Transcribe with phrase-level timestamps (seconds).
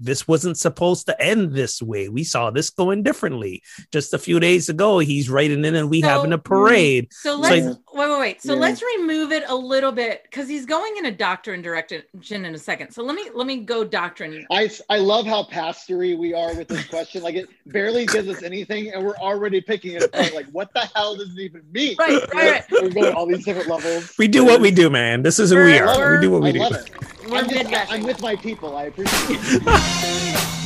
[0.00, 2.08] this wasn't supposed to end this way.
[2.08, 3.62] We saw this going differently.
[3.92, 7.08] Just a few days ago, he's writing in and we So- having a mm, parade.
[7.12, 8.42] So So let's I- wait, wait, wait.
[8.42, 8.60] So Yeah.
[8.60, 12.02] let's remove it a little bit because he's going in a doctrine direction
[12.44, 12.92] in a second.
[12.92, 14.46] So let me let me go doctrine.
[14.50, 17.22] I, I love how pastory we are with this question.
[17.22, 20.34] Like it barely gives us anything, and we're already picking it apart.
[20.34, 21.96] Like, what the hell does it even mean?
[21.98, 22.64] Right, right, right.
[22.82, 24.14] We're going all these different levels.
[24.18, 25.22] We do what we do, man.
[25.22, 26.58] This is who we We're- We do what we I do.
[26.60, 26.90] love it.
[27.32, 27.92] I'm, just.
[27.92, 28.76] I'm with my people.
[28.76, 29.38] I appreciate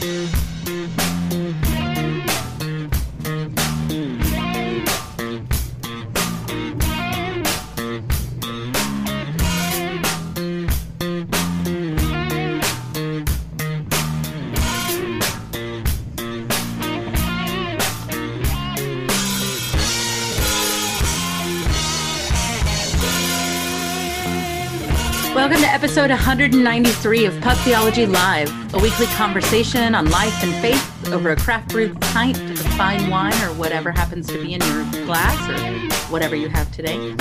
[0.07, 0.91] it.
[25.85, 31.37] episode 193 of Pub Theology Live, a weekly conversation on life and faith over a
[31.37, 36.11] craft brewed pint of fine wine or whatever happens to be in your glass or
[36.11, 37.15] whatever you have today.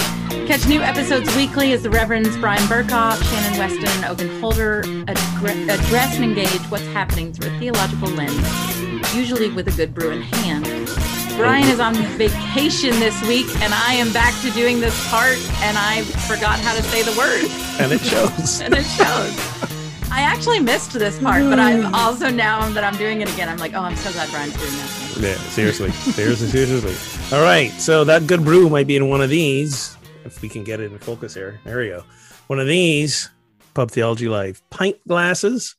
[0.47, 6.15] Catch new episodes weekly as the Reverends Bryan Berghoef, Shannon Weston, Ogun Holder addre- address
[6.15, 11.22] and engage what's happening through a theological lens, usually with a good brew in hand.
[11.35, 15.77] Brian is on vacation this week, and I am back to doing this part, and
[15.77, 17.43] I forgot how to say the word
[17.81, 18.61] And it shows.
[18.61, 19.71] and it shows.
[20.11, 23.57] I actually missed this part, but I'm also now that I'm doing it again, I'm
[23.57, 25.17] like, oh, I'm so glad Brian's doing that.
[25.21, 25.91] Yeah, seriously.
[25.91, 27.35] seriously, seriously.
[27.35, 27.71] All right.
[27.71, 29.97] So that good brew might be in one of these.
[30.25, 31.59] If we can get it in focus here.
[31.65, 32.03] There we go.
[32.47, 33.29] One of these
[33.73, 35.75] Pub Theology Live pint glasses.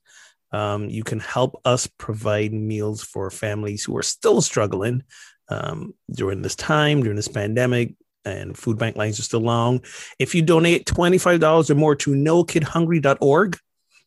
[0.52, 5.02] Um, you can help us provide meals for families who are still struggling
[5.48, 9.82] um, during this time, during this pandemic, and food bank lines are still long.
[10.18, 13.58] If you donate $25 or more to nokidhungry.org,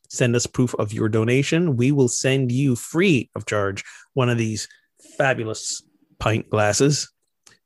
[0.08, 1.76] send us proof of your donation.
[1.76, 4.68] We will send you free of charge one of these
[5.16, 5.82] fabulous
[6.18, 7.10] pint glasses.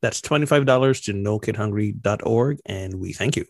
[0.02, 3.46] That's $25 to nokidhungry.org, and we thank you.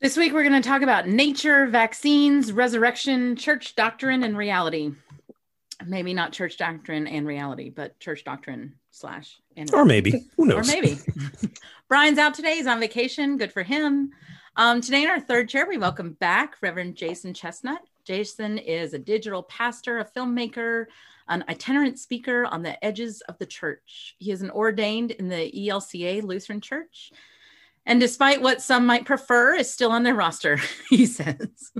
[0.00, 4.92] This week, we're going to talk about nature, vaccines, resurrection, church doctrine, and reality.
[5.84, 10.24] Maybe not church doctrine and reality, but church doctrine slash and Or maybe.
[10.36, 10.98] Who knows or maybe.
[11.88, 12.56] Brian's out today.
[12.56, 13.36] He's on vacation.
[13.36, 14.10] Good for him.
[14.56, 17.78] Um, today in our third chair, we welcome back Reverend Jason Chesnut.
[18.04, 20.86] Jason is a digital pastor, a filmmaker,
[21.28, 24.14] an itinerant speaker on the edges of the church.
[24.18, 27.12] He is an ordained in the ELCA Lutheran Church.
[27.84, 30.58] And despite what some might prefer, is still on their roster,
[30.88, 31.72] he says.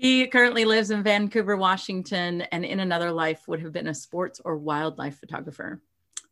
[0.00, 4.40] He currently lives in Vancouver, Washington, and in another life would have been a sports
[4.42, 5.78] or wildlife photographer.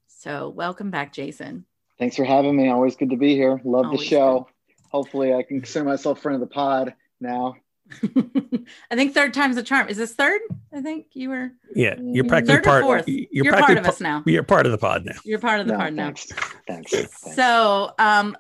[0.07, 1.67] So, welcome back, Jason.
[1.99, 2.71] Thanks for having me.
[2.71, 3.61] Always good to be here.
[3.65, 4.49] Love the Always show.
[4.91, 7.57] Hopefully, I can consider myself friend of the pod now.
[8.91, 9.89] I think third time's a charm.
[9.89, 10.41] Is this third?
[10.73, 11.53] I think you were.
[11.75, 12.83] Yeah, you're practically Third or part.
[12.85, 13.05] fourth?
[13.09, 14.23] You're, You're, part of us now.
[14.25, 15.15] You're part of the pod now.
[15.25, 16.05] You're part of the No, part now.
[16.07, 16.27] thanks.
[16.67, 16.91] Thanks.
[16.91, 17.35] Thanks.
[17.37, 18.35] So, um,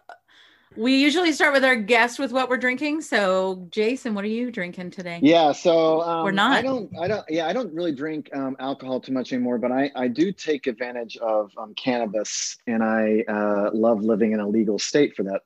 [0.78, 3.00] we usually start with our guest with what we're drinking.
[3.00, 5.18] So, Jason, what are you drinking today?
[5.20, 6.52] Yeah, so um, Or not.
[6.52, 9.72] I don't, I don't, yeah, I don't really drink um, alcohol too much anymore, but
[9.72, 14.48] I, I do take advantage of um, cannabis, and I uh, love living in a
[14.48, 15.42] legal state for that,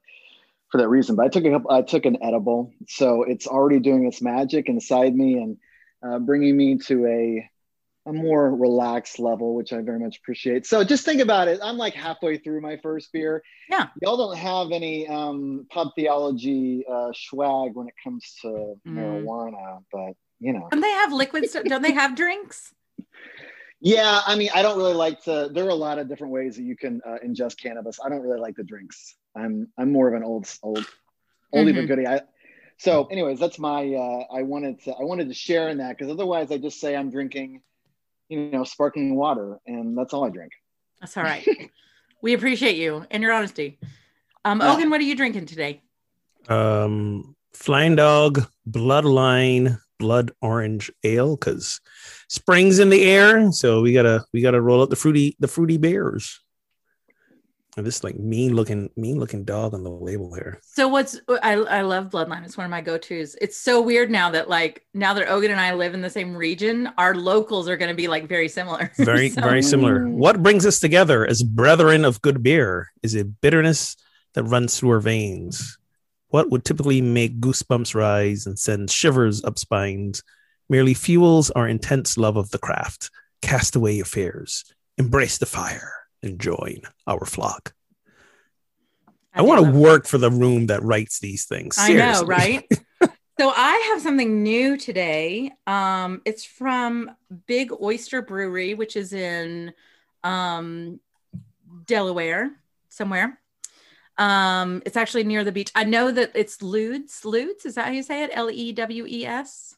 [0.70, 1.16] for that reason.
[1.16, 4.68] But I took a, couple- I took an edible, so it's already doing its magic
[4.68, 5.56] inside me and
[6.02, 7.50] uh, bringing me to a
[8.06, 10.66] a more relaxed level, which I very much appreciate.
[10.66, 11.60] So just think about it.
[11.62, 13.42] I'm like halfway through my first beer.
[13.70, 13.88] Yeah.
[14.00, 18.96] Y'all don't have any um, pub theology uh, swag when it comes to Mm.
[18.96, 20.68] marijuana, but you know.
[20.70, 21.56] Don't they have liquids?
[21.64, 22.74] Don't they have drinks?
[23.80, 25.50] Yeah, I mean, I don't really like to.
[25.52, 27.98] There are a lot of different ways that you can uh, ingest cannabis.
[28.04, 29.16] I don't really like the drinks.
[29.36, 30.86] I'm I'm more of an old old
[31.54, 31.88] oldie but Mhm.
[31.88, 32.06] goodie.
[32.06, 32.20] I,
[32.78, 33.92] so, anyways, that's my.
[33.94, 36.94] Uh, I wanted to I wanted to share in that because otherwise, I just say
[36.96, 37.62] I'm drinking,
[38.32, 40.52] you know, sparkling water, and that's all I drink.
[41.00, 41.46] That's all right.
[42.22, 43.78] we appreciate you and your honesty.
[44.44, 44.72] Um, Yeah.
[44.74, 45.82] Ogun, what are you drinking today?
[46.48, 51.80] Um, Flying Dog Bloodline Blood Orange Ale because
[52.28, 55.76] spring's in the air, so we gotta we gotta roll out the fruity the fruity
[55.76, 56.40] bears.
[57.76, 60.60] And this like mean looking mean looking dog on the label here.
[60.62, 62.44] So what's I I love Bloodline.
[62.44, 63.34] It's one of my go-tos.
[63.40, 66.36] It's so weird now that like now that Ogun and I live in the same
[66.36, 68.90] region, our locals are going to be like very similar.
[68.98, 70.00] Very So- very similar.
[70.00, 70.12] Mm.
[70.12, 73.96] What brings us together as brethren of good beer is a bitterness
[74.34, 75.78] that runs through our veins.
[76.28, 80.22] What would typically make goosebumps rise and send shivers up spines
[80.68, 83.10] merely fuels our intense love of the craft.
[83.42, 84.64] Cast away your fears,
[84.98, 85.92] embrace the fire,
[86.22, 87.74] and join our flock.
[89.34, 91.76] I, do want to work for the room that writes these things.
[91.78, 92.66] I know, right?
[93.40, 95.50] So I have something new today.
[95.66, 97.10] Um, it's from
[97.46, 99.72] Big Oyster Brewery, which is in
[100.22, 101.00] um,
[101.86, 102.52] Delaware
[102.88, 103.40] somewhere.
[104.18, 105.72] Um, it's actually near the beach.
[105.74, 107.24] I know that it's Ludes.
[107.24, 108.30] Ludes, is that how you say it?
[108.32, 109.76] L E W E S.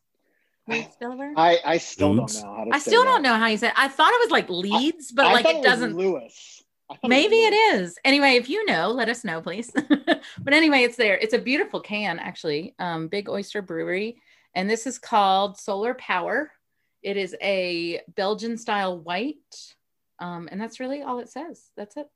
[0.69, 2.41] Ludes, I, I still Ludes?
[2.41, 3.11] don't know how to I say still that.
[3.11, 3.75] don't know how you say it.
[3.77, 5.97] I thought it was like Leeds, but I like thought it was doesn't.
[5.97, 6.63] Lewis.
[7.03, 7.99] Maybe was it Lewis.
[8.05, 9.71] Anyway, if you know, let us know, please.
[9.75, 11.17] but anyway, it's there.
[11.19, 12.75] It's a beautiful can, actually.
[12.79, 14.21] Um, Big Oyster Brewery,
[14.55, 16.51] and this is called Solar Power.
[17.03, 19.37] It is a Belgian style white,
[20.19, 21.71] um, and that's really all it says.
[21.77, 22.07] That's it.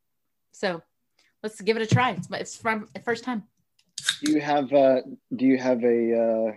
[0.53, 0.83] So
[1.43, 2.13] let's give it a try.
[2.13, 3.45] It's, it's from the first time.
[4.25, 5.03] Do you have uh
[5.37, 6.53] do you have a uh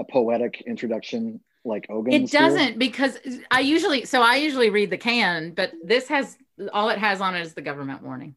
[0.00, 2.12] a poetic introduction like Ogun?
[2.12, 3.18] It doesn't because
[3.50, 6.36] I usually so I usually read the can, but this has
[6.72, 8.34] all it has on it is the government warning.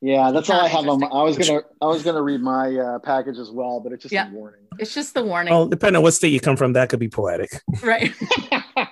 [0.00, 1.06] Yeah, that's all I have on my.
[1.08, 4.12] I was gonna I was gonna read my uh, package as well, but it's just
[4.12, 4.28] Yeah.
[4.28, 4.60] a warning.
[4.78, 7.08] It's just the warning, Well, depending on what state you come from, that could be
[7.08, 7.50] poetic.
[7.82, 8.10] right?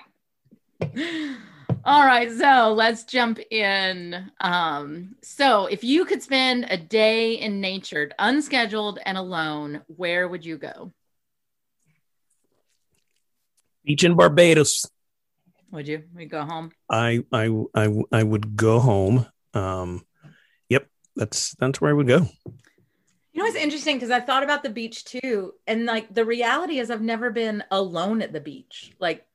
[1.83, 4.31] All right, so let's jump in.
[4.39, 10.45] Um, so, if you could spend a day in nature, unscheduled and alone, where would
[10.45, 10.93] you go?
[13.83, 14.85] Beach in Barbados.
[15.71, 16.03] Would you?
[16.13, 16.71] We go home.
[16.89, 19.25] I I I I would go home.
[19.53, 20.05] Um,
[20.69, 22.27] yep, that's that's where I would go.
[23.33, 26.79] You know, it's interesting because I thought about the beach too, and like the reality
[26.79, 28.91] is, I've never been alone at the beach.
[28.99, 29.25] Like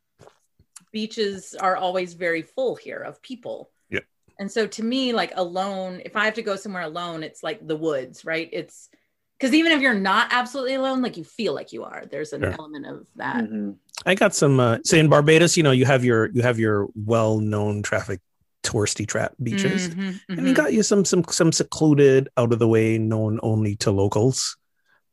[0.93, 3.71] beaches are always very full here of people.
[3.89, 4.01] Yeah.
[4.39, 7.67] And so to me, like alone, if I have to go somewhere alone, it's like
[7.67, 8.49] the woods, right?
[8.53, 8.91] It's
[9.39, 12.05] because even if you're not absolutely alone, like you feel like you are.
[12.11, 12.53] There's an Sure.
[12.59, 13.45] element of that.
[13.45, 13.77] Mhm.
[14.05, 14.61] I got some.
[14.61, 18.21] Uh, say in Barbados, you know, you have your you have your well known traffic
[18.63, 20.49] touristy trap beaches, Mhm, and mhm.
[20.49, 24.57] you got you some some some secluded, out of the way, known only to locals,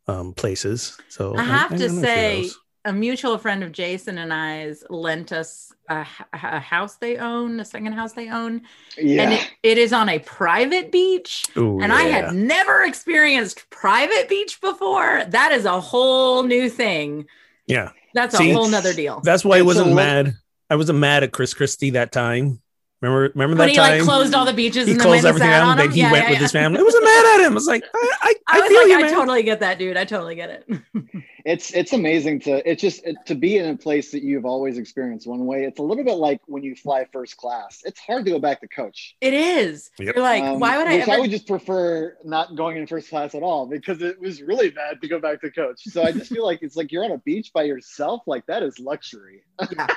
[0.08, 0.98] um, places.
[1.08, 2.60] So I have to know a few of say, those.
[2.86, 7.94] A mutual friend of Jason and I's lent us a house they own, a second
[7.94, 8.62] house they own,
[8.98, 9.24] Yeah.
[9.24, 11.46] and it, it is on a private beach.
[11.58, 15.24] Ooh, and I had never experienced private beach before.
[15.28, 17.26] That is a whole new thing.
[17.68, 17.92] yeah.
[18.16, 19.22] That's See, a whole nother deal.
[19.22, 20.36] That's why I wasn't lo- mad.
[20.70, 22.62] I wasn't mad at Chris Christie that time.
[23.04, 25.26] Remember, remember when that he time like closed all the beaches he and then closed
[25.26, 25.68] everything down.
[25.72, 26.44] on Then he Yeah, went yeah, with yeah.
[26.44, 26.80] his family.
[26.80, 27.52] It wasn't mad at him.
[27.52, 29.14] I was like, I, I, I I, was feel like, you, I man.
[29.14, 29.98] totally get that, dude.
[29.98, 30.82] I totally get it.
[31.46, 34.78] it's it's amazing to it's just it, to be in a place that you've always
[34.78, 35.66] experienced one way.
[35.66, 37.82] It's a little bit like when you fly first class.
[37.84, 39.18] It's hard to go back to coach.
[39.20, 39.92] It is.
[40.00, 40.16] Yep.
[40.16, 41.12] You're like, Um, why would I which ever?
[41.12, 44.70] I would just prefer not going in first class at all because it was really
[44.70, 45.82] bad to go back to coach.
[45.84, 48.22] So I just feel like it's like you're on a beach by yourself.
[48.28, 49.44] Like that is luxury.
[49.76, 49.88] yeah.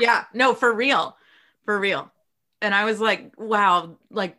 [0.00, 0.24] yeah.
[0.34, 1.16] No, for real.
[1.64, 2.10] For real.
[2.62, 4.36] And I was like, wow, like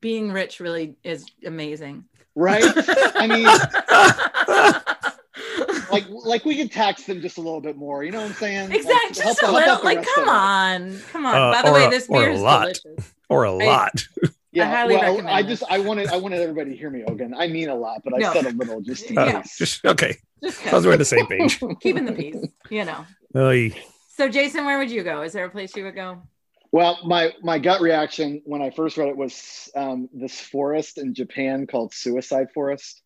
[0.00, 2.04] being rich really is amazing.
[2.34, 2.62] Right?
[2.66, 3.44] I mean,
[5.90, 8.04] like like we could tax them just a little bit more.
[8.04, 8.68] You know what I'm saying?
[8.70, 9.22] Like, exactly.
[9.22, 9.84] help- Just a help little.
[9.84, 10.98] Like, come on.
[11.12, 11.34] Come on.
[11.34, 12.62] Uh, By the way, a- this beer is lot.
[12.84, 13.12] delicious.
[13.28, 14.04] or a I- lot.
[14.50, 17.34] Yeah, highly well, I just I wanted I wanted everybody to hear me, Ogun.
[17.34, 18.32] I mean a lot, but I No.
[18.32, 19.42] said a little just in Uh, Yeah.
[19.42, 19.58] case.
[19.58, 21.60] just- okay, Just as long as we're on the same page.
[21.80, 22.36] keeping the peace,
[22.70, 23.04] you know.
[23.36, 23.72] Oy.
[24.16, 25.22] So, Jason, where would you go?
[25.22, 26.22] Is there a place you would go?
[26.70, 31.14] Well, my my gut reaction when I first read it was um, this forest in
[31.14, 33.02] Japan called Suicide Forest.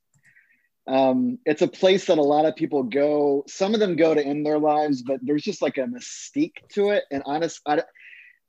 [0.89, 3.45] Um, it's a place that a lot of people go.
[3.47, 6.91] Some of them go to end their lives, but there's just like a mystique to
[6.91, 7.05] it.
[7.13, 7.85] And honest, I,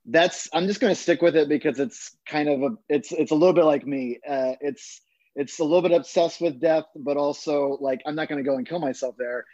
[0.06, 3.30] that's I'm just going to stick with it because it's kind of a it's it's
[3.30, 4.18] a little bit like me.
[4.28, 5.00] Uh, it's
[5.36, 8.56] it's a little bit obsessed with death, but also like I'm not going to go
[8.56, 9.44] and kill myself there.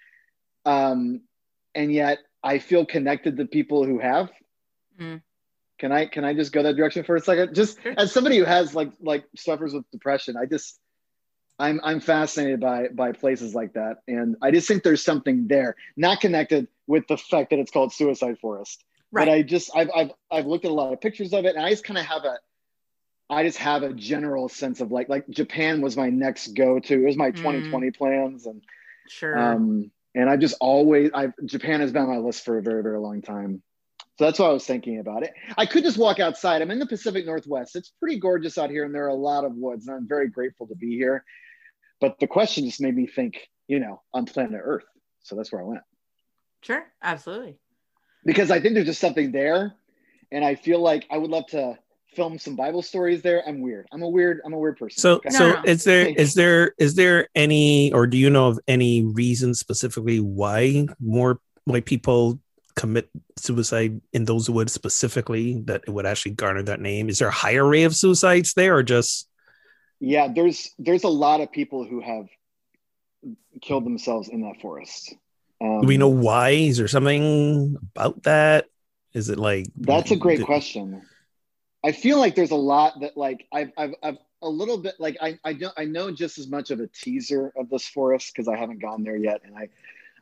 [0.64, 1.20] Um,
[1.74, 4.30] and yet I feel connected to people who have.
[4.98, 5.22] Mm.
[5.80, 7.54] Can I can I just go that direction for a second?
[7.54, 10.78] Just as somebody who has like like suffers with depression, I just
[11.58, 15.76] I'm I'm fascinated by by places like that, and I just think there's something there,
[15.96, 18.84] not connected with the fact that it's called Suicide Forest.
[19.10, 19.26] Right.
[19.26, 21.64] But I just I've I've I've looked at a lot of pictures of it, and
[21.64, 22.38] I just kind of have a
[23.30, 26.94] I just have a general sense of like like Japan was my next go to.
[27.02, 27.36] It was my Mm.
[27.36, 28.62] 2020 plans, and
[29.08, 29.38] Sure.
[29.38, 32.82] um, and I've just always, I've Japan has been on my list for a very,
[32.82, 33.62] very long time.
[34.20, 35.32] So that's why I was thinking about it.
[35.56, 36.60] I could just walk outside.
[36.60, 37.74] I'm in the Pacific Northwest.
[37.74, 40.28] It's pretty gorgeous out here, and there are a lot of woods, and I'm very
[40.28, 41.24] grateful to be here.
[42.02, 44.84] But the question just made me think, you know, on planet Earth.
[45.22, 45.80] So that's where I went
[46.60, 46.84] sure.
[47.02, 47.56] Absolutely.
[48.26, 49.72] because I think there's just something there,
[50.30, 51.78] and I feel like I would love to
[52.14, 53.42] film some Bible stories there.
[53.48, 53.86] I'm weird.
[53.90, 54.42] I'm a weird.
[54.44, 55.00] I'm a weird person.
[55.00, 55.30] So, okay?
[55.30, 55.62] So no.
[55.64, 59.54] is there Thank is there is there any, or do you know of any reason
[59.54, 62.38] specifically why more white people
[62.80, 67.08] commit suicide in those woods specifically that it would actually garner that name?
[67.08, 69.28] Is there a higher rate of suicides there, or just
[70.00, 72.26] yeah there's there's a lot of people who have
[73.60, 75.14] killed themselves in that forest.
[75.60, 76.50] Um, Do we know why?
[76.50, 78.66] Is there something about that?
[79.12, 81.02] Is it like That's a great did- question.
[81.82, 85.16] I feel like there's a lot that like I've I've, I've a little bit like
[85.20, 88.48] I I don't I know just as much of a teaser of this forest because
[88.48, 89.68] I haven't gone there yet, and I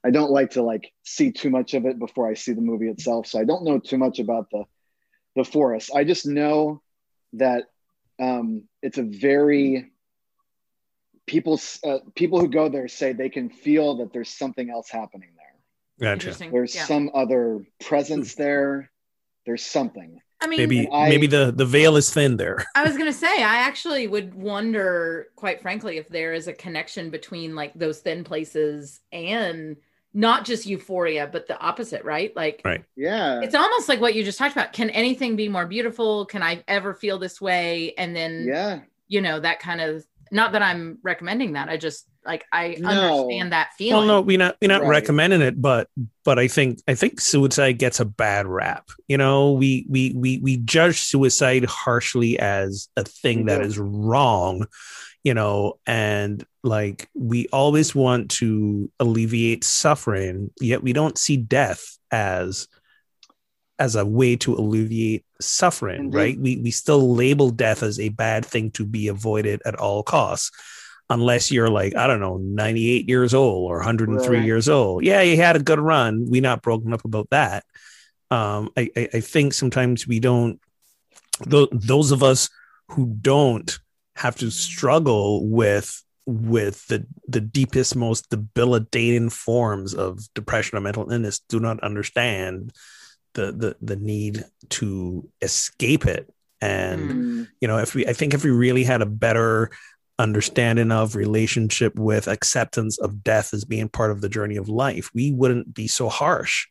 [0.08, 2.88] I don't like to like see too much of it before I see the movie
[2.88, 3.26] itself.
[3.26, 4.64] So I don't know too much about the
[5.36, 5.90] the forest.
[5.94, 6.80] I just know
[7.34, 7.64] that
[8.18, 9.92] um, it's a very
[11.26, 15.28] people uh, people who go there say they can feel that there's something else happening
[15.36, 15.44] there.
[16.00, 16.12] Gotcha.
[16.14, 16.52] Interesting.
[16.52, 16.84] There's Yeah.
[16.86, 18.90] some other presence there.
[19.44, 20.20] There's something.
[20.40, 22.64] I mean, Maybe I- maybe the the veil is thin there.
[22.74, 27.10] I was gonna say, I actually would wonder, quite frankly, if there is a connection
[27.10, 29.76] between like those thin places and
[30.14, 32.34] not just euphoria, but the opposite, right?
[32.34, 32.84] Like Right.
[32.96, 33.40] Yeah.
[33.42, 34.72] it's almost like what you just talked about.
[34.72, 36.24] Can anything be more beautiful?
[36.26, 37.94] Can I ever feel this way?
[37.98, 38.80] And then yeah.
[39.08, 41.68] you know, that kind of not that I'm recommending that.
[41.68, 42.88] I just like I No.
[42.88, 44.06] understand that feeling.
[44.06, 44.88] Well, no, we're not we're not Right.
[44.90, 45.88] recommending it, but
[46.24, 48.88] but I think I think suicide gets a bad rap.
[49.08, 54.66] You know, we we we we judge suicide harshly as a thing We that wrong.
[55.28, 61.98] You know, and like we always want to alleviate suffering, yet we don't see death
[62.10, 62.66] as
[63.78, 66.16] as a way to alleviate suffering, Indeed.
[66.16, 66.38] right?
[66.40, 70.50] We we still label death as a bad thing to be avoided at all costs
[71.10, 74.44] unless you're like i don't know 98 years old or 103 Right.
[74.46, 77.64] years old yeah you had a good run we not broken up about that
[78.30, 80.58] um i i, I think sometimes we don't
[81.50, 82.50] th- those of us
[82.92, 83.78] who don't
[84.18, 91.10] have to struggle with with the the deepest most debilitating forms of depression or mental
[91.10, 92.72] illness do not understand
[93.34, 96.28] the the the need to escape it
[96.60, 97.48] and Mm.
[97.60, 99.70] you know if we i think if we really had a better
[100.18, 105.10] understanding of relationship with acceptance of death as being part of the journey of life
[105.14, 106.66] we wouldn't be so harsh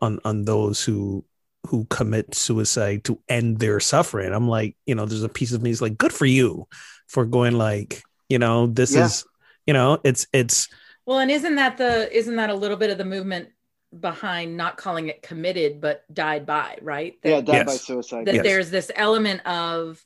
[0.00, 1.24] on on those who
[1.66, 5.62] who commit suicide to end their suffering i'm like you know there's a piece of
[5.62, 6.66] me is like good for you
[7.06, 9.04] for going like you know this Yeah.
[9.06, 9.24] is
[9.66, 10.68] you know it's it's
[11.06, 13.50] Well, and isn't that the isn't that a little bit of the movement
[13.98, 17.14] behind not calling it committed but died by, right?
[17.22, 18.26] That, Yeah, died by suicide.
[18.26, 18.44] that Yes.
[18.44, 20.04] there's this element of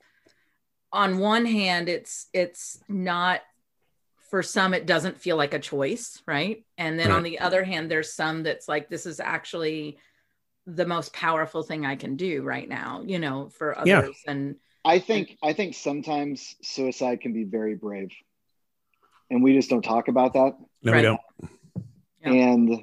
[0.93, 3.41] on one hand it's it's not
[4.31, 6.65] for some it doesn't feel like a choice, right?
[6.79, 9.99] And then on the other hand there's some that's like this is actually
[10.67, 14.31] the most powerful thing I can do right now, you know, for others Yeah.
[14.33, 18.11] and I think I think sometimes suicide can be very brave.
[19.31, 20.57] And we just don't talk about that.
[20.83, 20.99] no Right.
[20.99, 21.21] we don't
[22.25, 22.33] Yeah.
[22.33, 22.83] And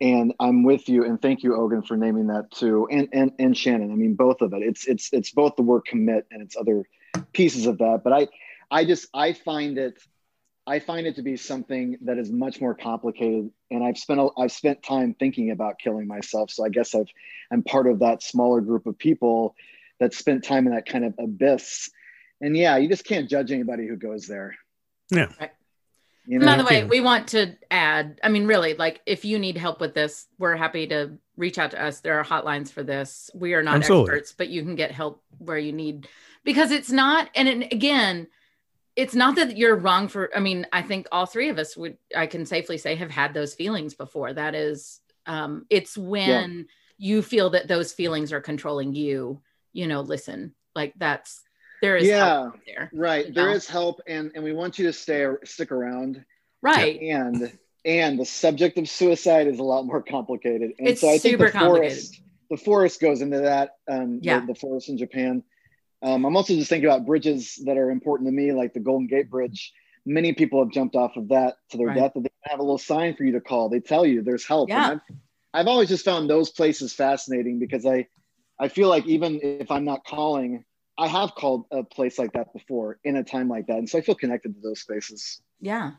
[0.00, 2.88] and I'm with you and thank you Ogun for naming that too.
[2.90, 3.92] And and and Shannon.
[3.92, 4.62] I mean both of it.
[4.62, 6.84] It's it's it's both the word commit and it's other
[7.32, 8.00] pieces of that.
[8.02, 8.28] But I
[8.70, 9.98] I just I find it
[10.70, 14.28] I find it to be something that is much more complicated and I've spent a,
[14.38, 16.52] I've spent time thinking about killing myself.
[16.52, 17.08] So I guess I've
[17.50, 19.56] I'm part of that smaller group of people
[19.98, 21.90] that spent time in that kind of abyss.
[22.40, 24.54] And yeah, you just can't judge anybody who goes there.
[25.10, 25.26] Yeah.
[25.40, 25.50] Right.
[26.26, 26.86] You By the way, Yeah.
[26.86, 30.54] we want to add, I mean, really, like if you need help with this, we're
[30.54, 31.98] happy to reach out to us.
[31.98, 33.28] There are hotlines for this.
[33.34, 34.12] We are not Absolutely.
[34.12, 36.06] experts, but you can get help where you need
[36.44, 38.28] because it's not, and it, again,
[38.96, 41.96] it's not that you're wrong for, I mean, I think all three of us would,
[42.14, 44.32] I can safely say, have had those feelings before.
[44.32, 46.66] That is, um, it's when
[46.98, 49.40] you feel that those feelings are controlling you,
[49.72, 51.42] you know, listen, like that's,
[51.82, 52.24] there is Yeah.
[52.26, 52.90] help there.
[52.92, 53.26] Right.
[53.26, 53.50] you know?
[53.52, 56.22] is help and and we want you to stay stick around.
[56.60, 57.00] Right.
[57.00, 57.50] And
[57.86, 60.72] and the subject of suicide is a lot more complicated.
[60.78, 62.20] And It's so I think super the forest
[62.50, 64.40] the forest goes into that um Yeah.
[64.40, 65.42] the, the forest in Japan.
[66.02, 69.06] Um, I'm also just thinking about bridges that are important to me, like the Golden
[69.06, 69.72] Gate Bridge.
[70.06, 71.96] Many people have jumped off of that to their Right.
[71.96, 72.12] death.
[72.14, 73.68] They have a little sign for you to call.
[73.68, 74.70] They tell you there's help.
[74.70, 74.92] Yeah.
[74.92, 75.00] I've,
[75.52, 78.06] I've always just found those places fascinating because I,
[78.58, 80.64] I feel like even if I'm not calling,
[80.96, 83.98] I have called a place like that before in a time like that, and so
[83.98, 85.40] I feel connected to those spaces.
[85.60, 85.92] Yeah.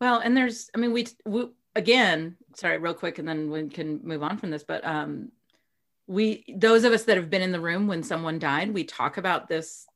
[0.00, 4.00] Well, and there's, I mean, we, we again, sorry, real quick, and then we can
[4.04, 4.64] move on from this.
[4.64, 5.32] But um,
[6.06, 9.16] we, those of us that have been in the room when someone died, we talk
[9.16, 9.86] about this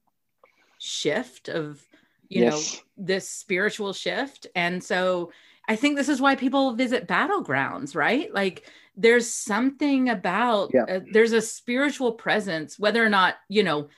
[0.78, 1.82] shift of,
[2.28, 2.82] you Yes.
[2.98, 4.46] know, this spiritual shift.
[4.54, 5.32] And so
[5.68, 8.32] I think this is why people visit battlegrounds, right?
[8.32, 10.84] Like there's something about, Yeah.
[10.88, 13.88] uh, there's a spiritual presence, whether or not, you know,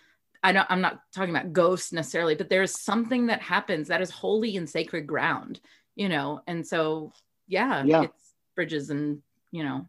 [0.42, 4.10] I don't, I'm not talking about ghosts necessarily, but there's something that happens that is
[4.10, 5.60] holy and sacred ground,
[5.94, 6.40] you know?
[6.46, 7.12] And so,
[7.46, 8.04] yeah, Yeah.
[8.04, 9.86] it's bridges and, you know,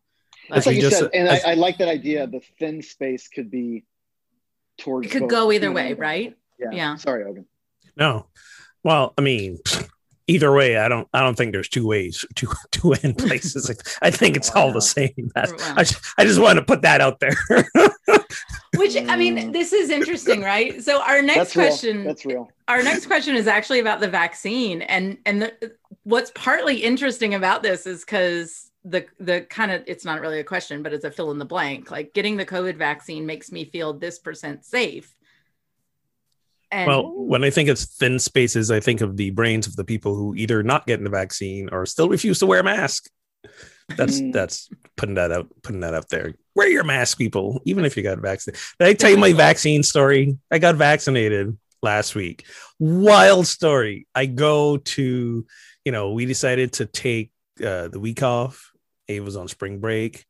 [0.50, 2.28] That's like you just- said, and as- I, I like that idea.
[2.28, 3.86] The thin space could be
[4.78, 5.08] towards.
[5.08, 6.38] it could both go either way, and- right?
[6.60, 6.72] Yeah.
[6.72, 6.96] Yeah.
[6.96, 7.46] Sorry, Ogun.
[7.96, 8.28] No.
[8.84, 9.60] Well, I mean,
[10.28, 13.70] either way, I don't I don't think there's two ways two two end places.
[14.02, 15.32] I think it's all the same.
[15.36, 17.36] That's, I, just, I just want to put that out there.
[18.78, 20.82] Which I mean, this is interesting, right?
[20.82, 22.06] So our next That's question real.
[22.08, 22.52] That's real.
[22.68, 24.82] Our next question is actually about the vaccine.
[24.82, 30.06] And and the, what's partly interesting about this is because the the kind of it's
[30.06, 31.92] not really a question, but it's a fill in the blank.
[31.92, 35.16] Like getting the COVID vaccine makes me feel this percent safe
[36.72, 39.84] and well, when I think of thin spaces, I think of the brains of the
[39.84, 43.10] people who either not getting the vaccine or still refuse to wear a mask.
[43.98, 44.32] That's mm.
[44.32, 46.34] that's putting that out, putting that out there.
[46.56, 48.62] Wear your mask, people, even if you got vaccinated.
[48.80, 50.38] Did I tell you my vaccine story?
[50.50, 52.46] I got vaccinated last week.
[52.80, 54.08] Wild story.
[54.16, 55.46] I go to,
[55.84, 58.71] you know, we decided to take uh, the week off.
[59.12, 60.26] Ava was on spring break.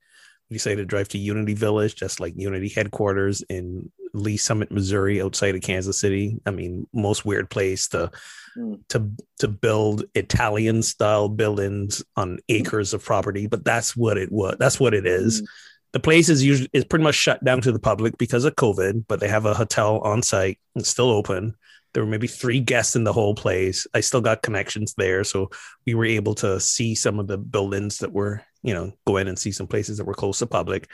[0.49, 5.21] We decided to drive to Unity Village, just like Unity headquarters in Lee's Summit, Missouri,
[5.21, 6.39] outside of Kansas City.
[6.45, 8.11] I mean, most weird place to
[8.57, 8.79] mm.
[8.89, 9.09] to
[9.39, 14.57] to build Italian style buildings on acres of property, but that's what it was.
[14.59, 15.41] That's what it is.
[15.41, 15.45] Mm.
[15.93, 19.05] The place is usually is pretty much shut down to the public because of COVID,
[19.07, 21.55] but they have a hotel on site and still open.
[21.93, 23.85] There were maybe three guests in the whole place.
[23.93, 25.49] I still got connections there, so
[25.85, 29.27] we were able to see some of the buildings that were, you know, go in
[29.27, 30.89] and see some places that were close to public.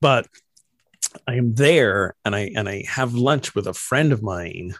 [0.00, 0.26] But
[1.26, 4.74] I am there and I and I have lunch with a friend of mine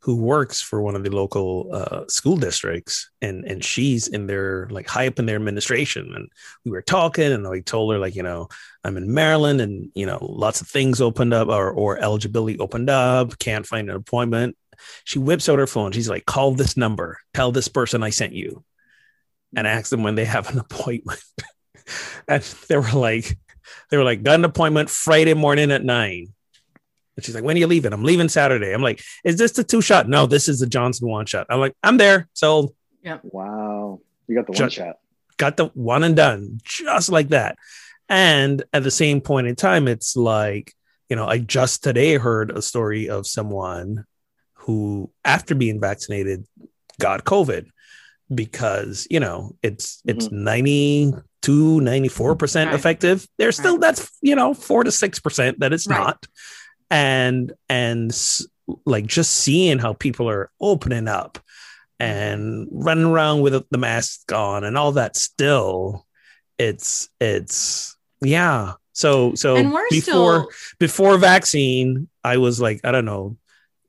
[0.00, 4.68] who works for one of the local uh, school districts and and she's in their
[4.70, 6.12] like high up in their administration.
[6.14, 6.28] And
[6.64, 8.48] we were talking and I told her like you know
[8.84, 12.90] I'm in Maryland and you know lots of things opened up or or eligibility opened
[12.90, 14.56] up can't find an appointment.
[15.04, 15.92] She whips out her phone.
[15.92, 17.18] She's like call this number.
[17.34, 18.64] Tell this person I sent you.
[19.56, 21.22] And ask them when they have an appointment
[22.28, 23.36] and they were like,
[23.90, 26.28] they were like, got an appointment Friday morning at nine.
[27.16, 27.92] And she's like, when are you leaving?
[27.92, 28.72] I'm leaving Saturday.
[28.72, 30.08] I'm like, is this the two shot?
[30.08, 31.46] No, this is the Johnson one shot.
[31.50, 32.28] I'm like, I'm there.
[32.32, 33.18] So yeah.
[33.22, 34.00] Wow.
[34.26, 34.98] You got the one shot.
[35.36, 37.56] Got the one and done, just like that.
[38.08, 40.74] And at the same point in time, it's like,
[41.08, 44.04] you know, I just today heard a story of someone
[44.54, 46.46] who, after being vaccinated,
[47.00, 47.66] got COVID
[48.34, 50.10] because, you know, it's mm-hmm.
[50.10, 53.26] it's 90 two ninety four percent effective.
[53.38, 53.80] There's still right.
[53.80, 55.98] that's you know four to six percent that it's right.
[55.98, 56.26] not,
[56.90, 58.12] and and
[58.84, 61.38] like just seeing how people are opening up
[62.00, 66.06] and running around with the mask on and all that still
[66.58, 69.56] it's it's yeah so so
[69.90, 70.48] before still...
[70.78, 73.36] before vaccine i was like i don't know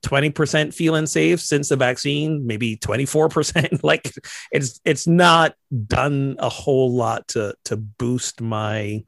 [0.02, 3.80] 20% feeling safe since the vaccine, maybe 24%.
[3.82, 4.12] like
[4.50, 5.54] it's it's not
[5.86, 9.04] done a whole lot to to boost my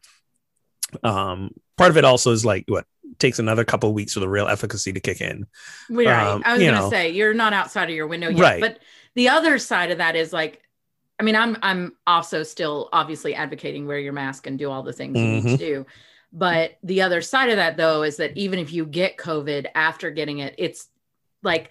[1.02, 2.84] um part of it also is like what
[3.18, 5.46] takes another couple weeks for the real efficacy to kick in.
[5.88, 6.08] Right.
[6.08, 6.90] Um, I was gonna know.
[6.90, 8.40] say you're not outside of your window yet.
[8.40, 8.60] Right.
[8.60, 8.78] But
[9.14, 10.62] the other side of that is like
[11.18, 14.92] I mean, I'm I'm also still obviously advocating wear your mask and do all the
[14.92, 15.26] things mm-hmm.
[15.26, 15.82] you need to mm-hmm.
[15.82, 15.86] do.
[16.32, 20.10] But the other side of that, though, is that even if you get COVID after
[20.10, 20.88] getting it, it's
[21.42, 21.70] like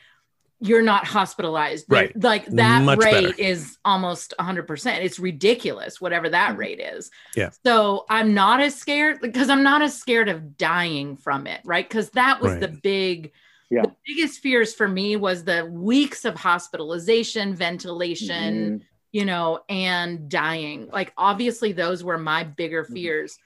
[0.61, 1.85] you're not hospitalized.
[1.89, 2.15] Right.
[2.21, 3.33] Like that Much rate better.
[3.37, 4.99] is almost 100%.
[4.99, 6.59] It's ridiculous, whatever that mm-hmm.
[6.59, 7.09] rate is.
[7.35, 7.49] Yeah.
[7.65, 11.61] So I'm not as scared because I'm not as scared of dying from it.
[11.65, 11.87] Right.
[11.87, 12.61] Because that was right.
[12.61, 13.31] the big,
[13.71, 13.81] yeah.
[13.81, 18.77] the biggest fears for me was the weeks of hospitalization, ventilation, mm-hmm.
[19.11, 20.89] you know, and dying.
[20.93, 22.93] Like obviously, those were my bigger mm-hmm.
[22.93, 23.33] fears.
[23.33, 23.45] Mm-hmm.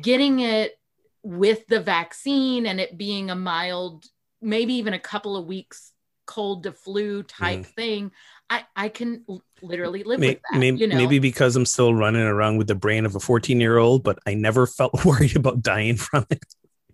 [0.00, 0.78] Getting it
[1.22, 4.04] with the vaccine and it being a mild,
[4.40, 5.92] maybe even a couple of weeks
[6.26, 7.66] cold to flu type mm.
[7.66, 8.10] thing.
[8.50, 9.24] I, I can
[9.62, 10.58] literally live maybe, with that.
[10.58, 10.96] Maybe, you know?
[10.96, 14.18] maybe because I'm still running around with the brain of a 14 year old, but
[14.26, 16.44] I never felt worried about dying from it.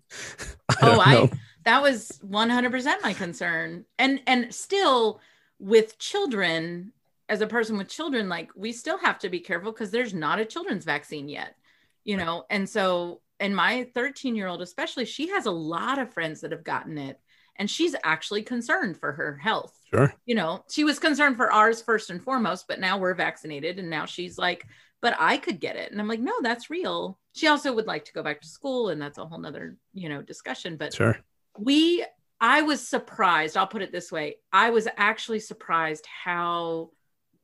[0.69, 1.31] I oh, I
[1.65, 3.85] that was 100% my concern.
[3.97, 5.21] And and still
[5.59, 6.91] with children,
[7.29, 10.39] as a person with children, like we still have to be careful because there's not
[10.39, 11.55] a children's vaccine yet,
[12.03, 12.45] you know.
[12.49, 16.51] And so, and my 13 year old, especially, she has a lot of friends that
[16.51, 17.19] have gotten it,
[17.55, 19.77] and she's actually concerned for her health.
[19.89, 20.13] Sure.
[20.25, 23.89] You know, she was concerned for ours first and foremost, but now we're vaccinated, and
[23.89, 24.65] now she's like,
[25.01, 25.91] but I could get it.
[25.91, 27.19] And I'm like, no, that's real.
[27.33, 30.09] She also would like to go back to school, and that's a whole nother, you
[30.09, 30.77] know, discussion.
[30.77, 31.19] But sure.
[31.57, 32.05] We
[32.39, 34.35] I was surprised, I'll put it this way.
[34.51, 36.89] I was actually surprised how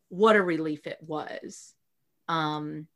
[0.09, 1.73] what a relief it was.
[2.27, 2.87] Um,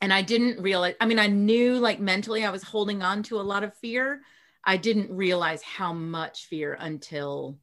[0.00, 3.40] and I didn't realize, I mean, I knew like mentally I was holding on to
[3.40, 4.20] a lot of fear.
[4.64, 7.58] I didn't realize how much fear until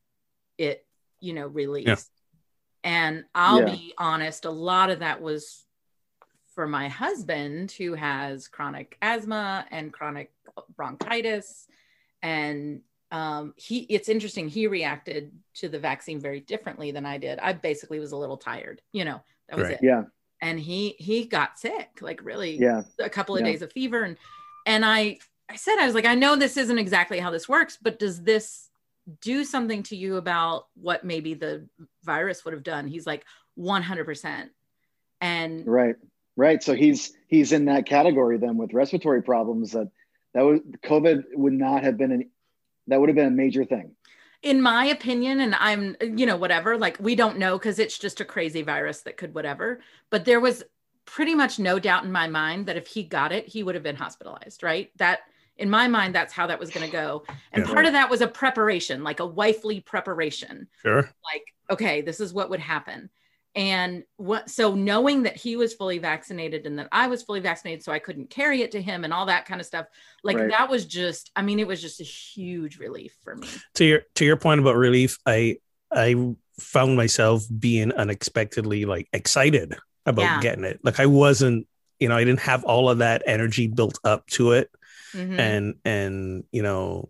[0.57, 0.85] it,
[1.19, 1.87] you know, released.
[1.87, 1.95] Yeah.
[2.83, 3.75] And I'll yeah.
[3.75, 5.65] be honest, a lot of that was
[6.55, 10.31] for my husband who has chronic asthma and chronic
[10.75, 11.67] bronchitis
[12.23, 17.39] and um, he it's interesting he reacted to the vaccine very differently than i did
[17.39, 19.73] i basically was a little tired you know that was Right.
[19.73, 20.03] it Yeah.
[20.41, 22.83] And he he got sick like really Yeah.
[22.99, 23.47] a couple of Yeah.
[23.47, 24.17] days of fever and
[24.65, 25.17] and i
[25.49, 28.21] i said i was like i know this isn't exactly how this works but does
[28.23, 28.69] this
[29.21, 31.67] do something to you about what maybe the
[32.03, 33.23] virus would have done he's like
[33.57, 34.49] 100%
[35.21, 35.95] and Right.
[36.37, 36.61] Right.
[36.61, 39.89] So he's he's in that category then with respiratory problems that
[40.33, 42.29] that would COVID would not have been an
[42.87, 43.94] that would have been a major thing.
[44.45, 48.21] In my opinion and i'm you know whatever like we don't know because it's just
[48.21, 49.81] a crazy virus that could whatever
[50.11, 50.63] but there was
[51.05, 53.83] pretty much no doubt in my mind that if he got it he would have
[53.83, 55.21] been hospitalized right that
[55.57, 57.73] in my mind that's how that was going to go and Yeah.
[57.73, 61.01] part of that was a preparation like a wifely preparation Sure.
[61.33, 63.09] like okay this is what would happen
[63.55, 67.83] and what so knowing that he was fully vaccinated and that i was fully vaccinated
[67.83, 69.85] so i couldn't carry it to him and all that kind of stuff
[70.23, 70.49] like Right.
[70.51, 74.01] that was just i mean it was just a huge relief for me To your
[74.15, 75.57] to your point about relief, I
[75.91, 80.39] I found myself being unexpectedly like excited about Yeah.
[80.41, 80.79] getting it.
[80.83, 81.67] Like I wasn't,
[81.99, 84.69] you know, I didn't have all of that energy built up to it.
[85.13, 85.39] Mhm.
[85.39, 87.09] and and you know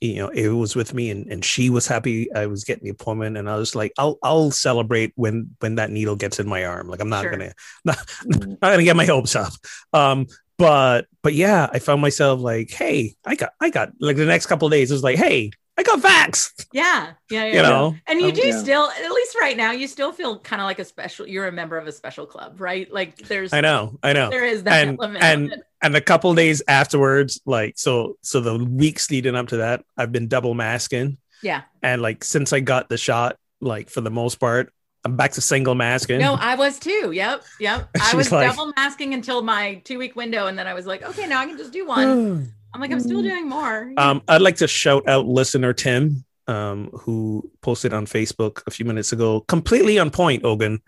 [0.00, 2.90] you know it was with me and, and she was happy i was getting the
[2.90, 6.64] appointment and i was like i'll i'll celebrate when when that needle gets in my
[6.64, 7.30] arm like i'm not Sure.
[7.32, 7.52] gonna
[7.84, 8.48] not, Mhm.
[8.50, 9.52] not gonna get my hopes up
[9.92, 14.24] um but but yeah i found myself like hey i got i got like the
[14.24, 17.56] next couple of days it was like hey i got vax Yeah, yeah, yeah.
[17.56, 18.58] you know and you Um, do yeah.
[18.60, 21.26] still, at least right now, you still feel kind of like a special.
[21.26, 22.92] You're a member of a special club, right?
[22.92, 25.24] Like there's, i know i know there is that and element.
[25.24, 29.84] and and a couple days afterwards like so so the weeks leading up to that
[29.96, 31.62] i've been double masking yeah.
[31.82, 34.72] and like since I got the shot, like for the most part,
[35.04, 36.18] I'm back to single masking.
[36.18, 37.12] No, I was too.
[37.12, 37.88] Yep, yep.
[38.02, 41.02] I was like- double masking until my two week window, and then I was like,
[41.02, 42.52] okay, now I can just do one.
[42.74, 43.92] I'm like, I'm still doing more.
[43.96, 48.84] um, I'd like to shout out listener Tim, um, who posted on Facebook a few
[48.84, 50.44] minutes ago, completely on point.
[50.44, 50.80] Ogun.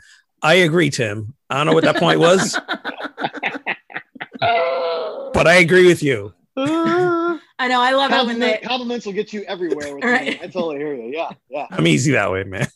[0.42, 1.34] I agree, Tim.
[1.50, 2.58] I don't know what that point was,
[4.40, 6.32] but I agree with you.
[6.56, 7.80] I know.
[7.80, 8.66] I love it when Compliment- they.
[8.66, 9.94] compliments will get you everywhere.
[9.94, 10.28] With Right.
[10.28, 10.40] me.
[10.42, 11.10] I totally hear you.
[11.14, 11.66] Yeah, yeah.
[11.70, 12.66] I'm easy that way, man.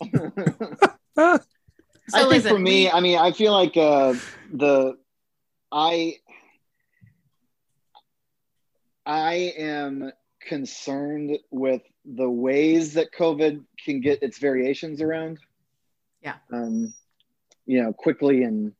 [2.10, 4.12] So I think listen, for me, I mean, I feel like uh,
[4.52, 4.98] the
[5.72, 6.16] I
[9.06, 15.38] I am concerned with the ways that COVID can get its variations around.
[16.22, 16.36] Yeah.
[16.52, 16.94] Um,
[17.66, 18.72] you know, quickly and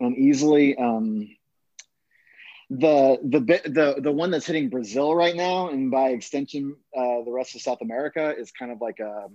[0.00, 0.76] and easily.
[0.76, 1.36] Um,
[2.70, 7.22] the the bit the the one that's hitting Brazil right now, and by extension, uh,
[7.24, 9.26] the rest of South America is kind of like a.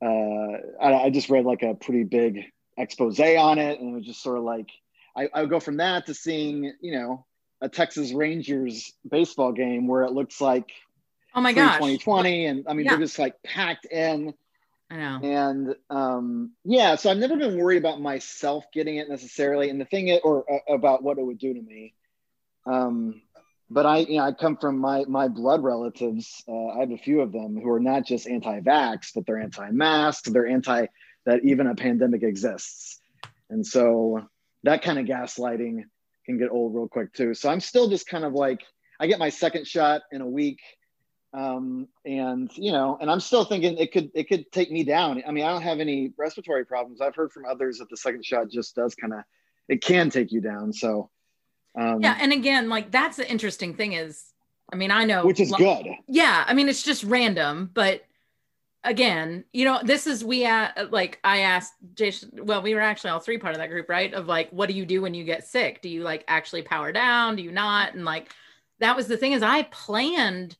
[0.00, 2.44] Uh, I, I just read like a pretty big
[2.76, 4.68] expose on it, and it was just sort of like
[5.16, 7.26] I, I would go from that to seeing you know
[7.60, 10.70] a Texas Rangers baseball game where it looks like
[11.34, 12.92] oh my gosh, 2020, and I mean Yeah.
[12.92, 14.34] they're just like packed in,
[14.90, 15.20] I know.
[15.22, 19.84] and um, yeah, so I've never been worried about myself getting it necessarily, and the
[19.84, 21.94] thing it, or uh, about what it would do to me.
[22.66, 23.22] Um,
[23.70, 26.42] but I, you know, I come from my my blood relatives.
[26.48, 30.24] Uh, I have a few of them who are not just anti-vax, but they're anti-mask.
[30.24, 30.86] They're anti
[31.26, 33.00] that even a pandemic exists,
[33.50, 34.26] and so
[34.62, 35.84] that kind of gaslighting
[36.28, 37.34] can get old real quick too.
[37.34, 38.60] So I'm still just kind of like
[39.00, 40.60] I get my second shot in a week,
[41.32, 45.22] um, and you know, and I'm still thinking it could it could take me down.
[45.26, 47.00] I mean, I don't have any respiratory problems.
[47.00, 49.20] I've heard from others that the second shot just does kind of
[49.68, 50.72] it can take you down.
[50.72, 51.10] So
[51.78, 54.24] um, Yeah, and again, like that's the interesting thing is,
[54.72, 55.86] I mean, I know which is good.
[56.08, 58.04] yeah i mean it's just random but
[58.84, 63.10] again you know this is we uh, like i asked jason well we were actually
[63.10, 64.14] all three part of that group right?
[64.14, 65.82] Of like what do you do when you get sick?
[65.82, 67.36] Do you like actually power down?
[67.36, 67.94] Do you not?
[67.94, 68.30] And like
[68.80, 70.56] that was the thing is i planned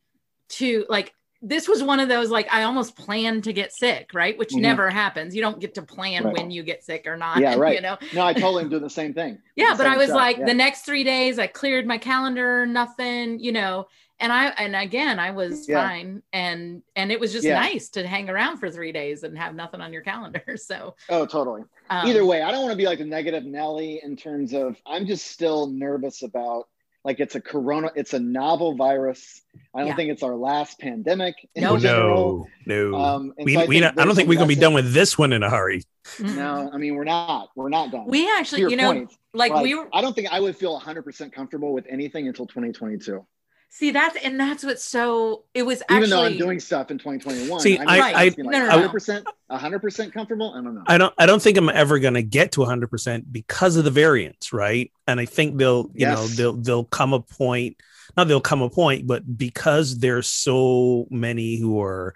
[0.49, 4.37] to like this was one of those like i almost planned to get sick right
[4.39, 4.61] which Mhm.
[4.61, 6.37] never happens you don't get to plan Right.
[6.37, 7.75] when you get sick or not Yeah, right.
[7.77, 9.39] you know No, I totally doing the same thing.
[9.57, 10.47] yeah but i was shot, like yeah.
[10.47, 13.87] the next three days i cleared my calendar nothing you know
[14.19, 15.87] and i and again i was Yeah.
[15.89, 17.61] fine and and it was just Yeah.
[17.61, 21.25] nice to hang around for three days and have nothing on your calendar so Oh,
[21.25, 21.63] totally.
[21.91, 24.77] um, Either way, I don't want to be like the negative Nelly in terms of
[24.85, 26.67] I'm just still nervous about
[27.09, 29.41] like it's a corona, it's a novel virus.
[29.75, 29.97] I don't Yeah.
[29.97, 31.79] think it's our last pandemic in No.
[31.79, 32.47] general.
[32.67, 32.99] no, no.
[32.99, 35.17] Um, we, so I we not, I don't think we're gonna be done with this
[35.17, 35.83] one in a hurry.
[36.21, 37.49] No, I mean we're not.
[37.57, 38.05] We're not done.
[38.07, 40.55] we actually your you know point, like like, we were I don't think I would
[40.55, 43.25] feel 100% comfortable with anything until 2022.
[43.71, 45.45] See, that's and that's what's so.
[45.53, 47.61] It was actually Even though I'm doing stuff in 2021.
[47.61, 48.89] See, I'm I- I- asking, like no, no, no.
[48.89, 50.53] 100%, 100% comfortable.
[50.55, 50.83] I don't know.
[50.87, 53.91] I don't I don't think I'm ever gonna get to 100 percent because of the
[53.91, 54.91] variants, right?
[55.07, 57.77] And I think they'll you know they'll they'll come a point,
[58.17, 62.15] not they'll come a point, but because there's so many who are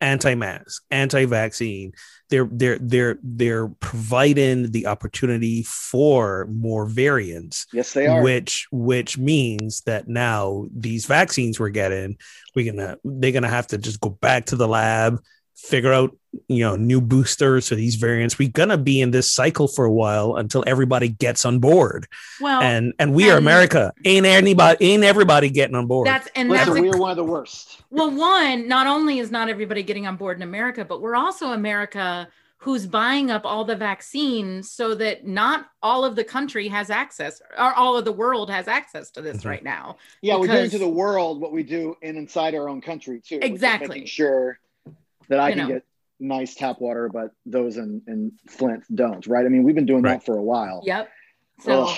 [0.00, 1.92] anti-mask, anti-vaccine,
[2.30, 8.22] they're they're they're they're providing the opportunity for more variants yes, they are.
[8.22, 12.16] which which means that now these vaccines we're getting
[12.54, 15.22] we're gonna they're gonna have to just go back to the lab
[15.56, 16.16] figure out
[16.48, 19.92] you know new boosters for these variants we're gonna be in this cycle for a
[19.92, 22.08] while until everybody gets on board
[22.40, 22.60] well.
[22.60, 26.66] and and we are america ain't anybody ain't everybody getting on board that's and Listen,
[26.66, 27.82] that's a we are one of the worst.
[27.90, 31.52] Well, one, not only is not everybody getting on board in America, but we're also
[31.52, 36.90] America who's buying up all the vaccines so that not all of the country has
[36.90, 39.48] access or all of the world has access to this Mhm.
[39.50, 39.96] right now.
[40.22, 43.38] Yeah, we're doing to the world what we do in inside our own country too.
[43.42, 43.88] Exactly.
[43.88, 44.58] Making sure
[45.28, 45.74] that I You can know.
[45.74, 45.84] get
[46.20, 49.26] nice tap water, but those in, in Flint don't.
[49.26, 49.44] Right?
[49.44, 50.18] I mean, we've been doing Right.
[50.18, 50.82] that for a while.
[50.84, 51.08] Yep.
[51.60, 51.96] So Ugh.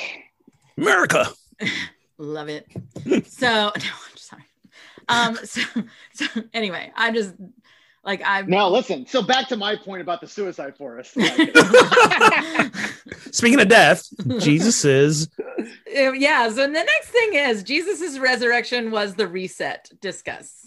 [0.78, 1.26] america
[2.18, 2.66] love it.
[3.26, 4.44] So no, I'm sorry.
[5.08, 5.62] Um so,
[6.12, 7.34] so anyway, I just
[8.04, 9.06] like I Now listen.
[9.06, 11.12] So back to my point about the suicide forest.
[13.32, 14.08] speaking of death
[14.38, 15.28] jesus is
[15.88, 19.90] yeah, so the next thing is Jesus's resurrection was the reset.
[20.00, 20.65] Discuss.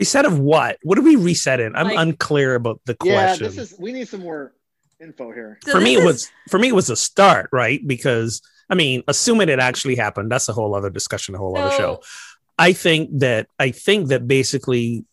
[0.00, 3.14] Reset of what what are we resetting i'm Like- unclear about the question.
[3.14, 3.78] yeah, question this is.
[3.78, 4.52] We need some more
[5.00, 5.58] info here.
[5.64, 8.42] So for me this it is- was for me it was a start right because
[8.68, 12.00] i mean assuming it actually happened that's a whole other discussion a whole other show
[12.58, 15.04] i think that i think that basically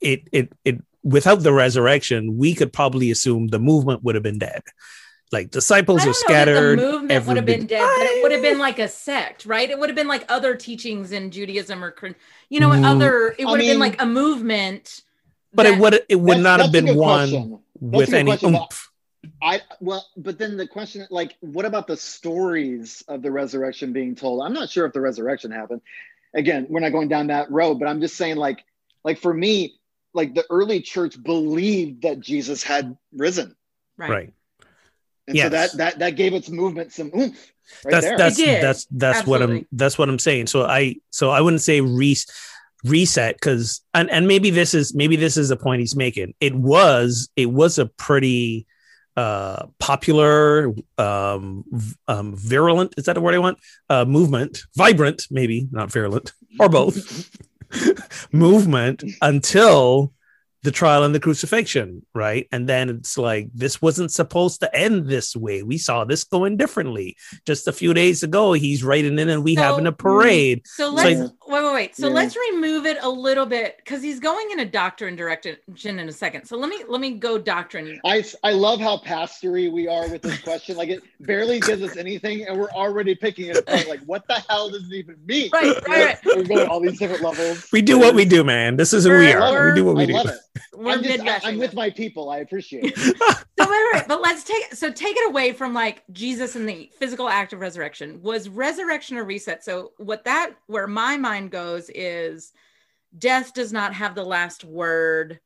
[0.00, 4.38] it it it without the resurrection we could probably assume the movement would have been
[4.38, 4.62] dead
[5.32, 8.22] like disciples I are don't know scattered The movement would have been dead, but it
[8.22, 9.68] would have been like a sect, right?
[9.68, 11.94] It would have been like other teachings in Judaism or,
[12.48, 13.34] you know, Mm, other.
[13.38, 15.02] It I would have been like a movement.
[15.52, 17.58] but that- it would it would not have been one question.
[17.80, 18.90] with any question, oomph.
[19.40, 24.14] I well, but then the question, like, what about the stories of the resurrection being
[24.14, 24.42] told?
[24.44, 25.80] I'm not sure if the resurrection happened.
[26.34, 28.64] Again, we're not going down that road, but I'm just saying, like,
[29.04, 29.78] like for me,
[30.12, 33.56] like the early church believed that Jesus had risen,
[33.96, 34.10] right.
[34.10, 34.34] right
[35.26, 37.52] and so that that that gave its movement some oomph.
[37.84, 38.18] Right that's there.
[38.18, 38.62] that's It did.
[38.62, 40.48] that's that's what I'm that's what I'm saying.
[40.48, 42.16] So I so I wouldn't say re-
[42.84, 46.34] reset because and and maybe this is maybe this is the point he's making.
[46.40, 48.66] It was it was a pretty
[49.16, 53.56] uh popular um v- um virulent is that the word i want
[53.88, 57.30] uh movement vibrant maybe not virulent or both
[58.32, 60.12] movement until
[60.64, 62.48] the trial and the crucifixion, right?
[62.50, 65.62] And then it's like this wasn't supposed to end this way.
[65.62, 67.16] We saw this going differently.
[67.44, 70.62] Just a few days ago, he's writing in and we So- having a mm, parade.
[70.64, 71.22] So So let's I-
[71.52, 71.96] wait, wait, wait.
[71.96, 72.14] So Yeah.
[72.14, 75.58] let's remove it a little bit because he's going in a doctrine direction
[75.98, 76.46] in a second.
[76.46, 78.00] So let me let me go doctrine.
[78.06, 80.76] I, I love how pastory we are with this question.
[80.78, 83.86] Like it barely gives us anything, and we're already picking it apart.
[83.86, 85.50] Like, what the hell does it even mean?
[85.52, 86.36] Right, right, right.
[86.36, 87.68] We're going all these different levels.
[87.70, 88.76] We do what we do, man.
[88.76, 89.68] This is who we We're- are.
[89.70, 90.30] We do what we I do.
[90.72, 91.08] Love it.
[91.08, 92.30] We're I'm, just, I, am with my people.
[92.30, 92.96] I appreciate it.
[93.18, 96.90] so wait, wait, but let's take so take it away from like Jesus and the
[96.98, 98.20] physical act of resurrection.
[98.22, 99.64] Was resurrection a reset?
[99.64, 102.52] So what that where my mind goes is
[103.16, 105.40] death does not have the last word.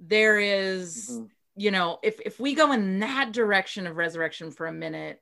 [0.00, 1.30] There is, Mhm.
[1.56, 5.20] you know, if if we go in that direction of resurrection for a minute,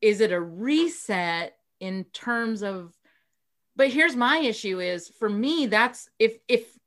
[0.00, 2.96] is it a reset in terms of
[3.74, 6.78] but here's my issue is for me that's if if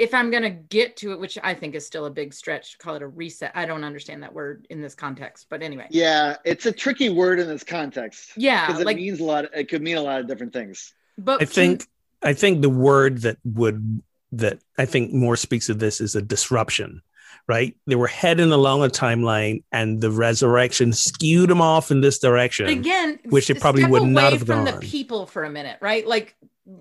[0.00, 2.72] if I'm going to get to it, which I think is still a big stretch
[2.72, 3.52] to call it a reset.
[3.54, 5.88] I don't understand that word in this context, but anyway.
[5.90, 8.66] Yeah, it's a tricky word in this context Yeah.
[8.66, 9.44] because it like, means a lot.
[9.54, 10.94] It could mean a lot of different things.
[11.18, 11.86] but I think
[12.22, 16.22] I think the word that would that I think more speaks of this is a
[16.22, 17.02] disruption,
[17.46, 17.76] right?
[17.86, 22.66] They were heading along a timeline, and the resurrection skewed them off in this direction.
[22.66, 25.50] But again, which it probably step would not away have from the people for a
[25.50, 26.06] minute, right?
[26.06, 26.36] Like,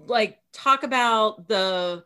[0.07, 2.03] like talk about the,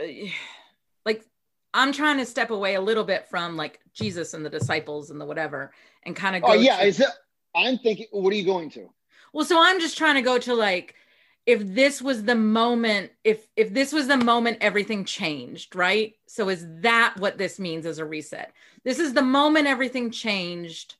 [0.00, 0.28] Uh,
[1.06, 1.24] like,
[1.72, 5.20] I'm trying to step away a little bit from like Jesus and the disciples and
[5.20, 5.72] the whatever,
[6.04, 6.52] and kind of oh, go.
[6.54, 7.08] Oh yeah, to- is it?
[7.54, 8.06] I'm thinking.
[8.10, 8.90] What are you going to?
[9.32, 10.94] Well, so I'm just trying to go to like
[11.46, 16.14] if this was the moment if if this was the moment everything changed, right?
[16.26, 18.52] So is that what this means as a reset?
[18.84, 20.94] This is the moment everything changed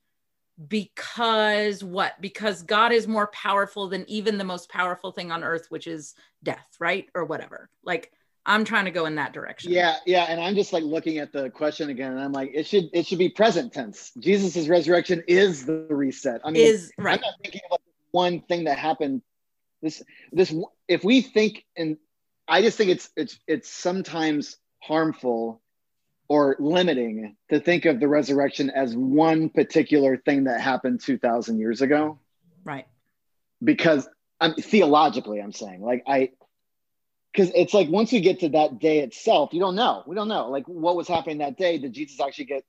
[0.69, 2.21] because what?
[2.21, 6.15] Because God is more powerful than even the most powerful thing on earth, which is
[6.43, 7.09] death, right?
[7.15, 7.71] Or whatever.
[7.83, 8.13] Like
[8.47, 9.73] I'm trying to go in that direction.
[9.73, 12.67] Yeah, yeah, and I'm just like looking at the question again, and I'm like, it
[12.67, 14.13] should it should be present tense.
[14.19, 16.43] Jesus' resurrection is the reset.
[16.45, 17.15] I mean, Is right.
[17.15, 17.81] I'm not thinking of like
[18.11, 19.23] one thing that happened
[19.83, 20.03] This
[20.33, 20.55] this
[20.89, 21.97] if we think and
[22.47, 25.63] I just think it's it's it's sometimes harmful
[26.29, 31.83] or limiting to think of the resurrection as one particular thing that happened 2000 years
[31.83, 32.19] ago
[32.65, 32.87] right
[33.63, 34.09] because
[34.41, 36.31] i'm theologically i'm saying like i
[37.35, 40.03] because it's like once we get to that day itself you don't know.
[40.07, 41.79] We don't know like what was happening that day.
[41.79, 42.65] Did jesus actually get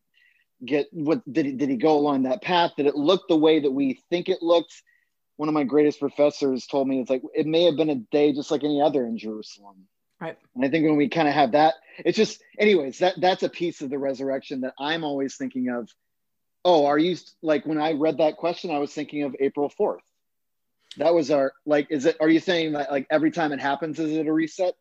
[0.64, 2.72] get what did he did he go along that path?
[2.78, 4.74] Did it look the way that we think it looked?
[5.38, 8.34] One of my greatest professors told me it's like it may have been a day
[8.34, 9.88] just like any other in jerusalem.
[10.20, 10.38] Right.
[10.56, 13.50] And i think when we kind of have that it's just anyways that that's a
[13.50, 15.90] piece of the resurrection that i'm always thinking of
[16.64, 20.00] oh are you like when i read that question i was thinking of april 4th
[20.98, 24.00] that was our like is it are you saying that like every time it happens
[24.00, 24.76] is it a reset?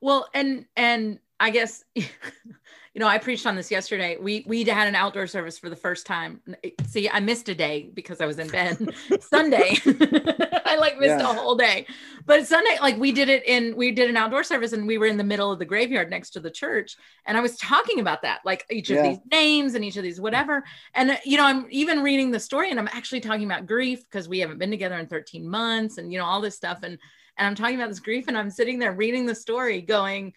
[0.00, 1.84] Well and and i guess
[2.94, 4.18] you know, I preached on this yesterday.
[4.20, 6.40] We we had an outdoor service for the first time.
[6.86, 8.94] See, I missed a day because I was in bed.
[9.20, 9.78] Sunday,
[10.66, 11.30] I like missed yeah.
[11.30, 11.86] a whole day.
[12.26, 15.06] But Sunday, like we did it in we did an outdoor service and we were
[15.06, 16.96] in the middle of the graveyard next to the church.
[17.24, 19.08] And I was talking about that, like each of yeah.
[19.08, 20.62] these names and each of these whatever.
[20.94, 24.04] And uh, you know, I'm even reading the story and I'm actually talking about grief
[24.04, 26.98] because we haven't been together in 13 months and you know all this stuff and
[27.38, 30.34] and I'm talking about this grief and I'm sitting there reading the story going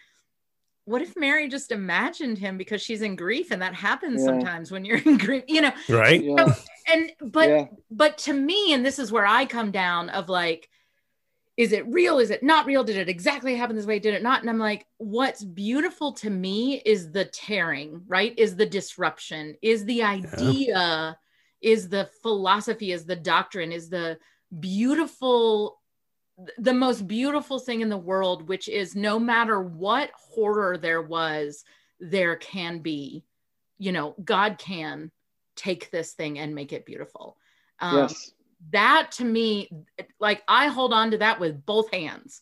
[0.85, 4.27] what if Mary just imagined him because she's in grief and that happens yeah.
[4.27, 5.73] sometimes when you're in grief, you know?
[5.89, 6.23] Right.
[6.23, 6.53] Yeah.
[6.91, 7.65] and, but, yeah.
[7.91, 10.69] but to me, and this is where I come down of like,
[11.57, 12.19] is it real?
[12.19, 12.83] Is it not real?
[12.83, 13.97] Did it exactly happen this way?
[13.97, 14.41] Did it not?
[14.41, 18.37] And I'm like, what's beautiful to me is the tearing, right?
[18.37, 21.17] Is the disruption, is the idea,
[21.61, 24.17] is the philosophy, is the doctrine, is the
[24.59, 25.79] beautiful
[26.57, 31.63] the most beautiful thing in the world, which is no matter what horror there was,
[31.99, 33.23] there can be,
[33.77, 35.11] you know, God can
[35.55, 37.37] take this thing and make it beautiful.
[37.79, 38.31] Um, yes.
[38.71, 39.69] That to me,
[40.19, 42.41] like I hold on to that with both hands,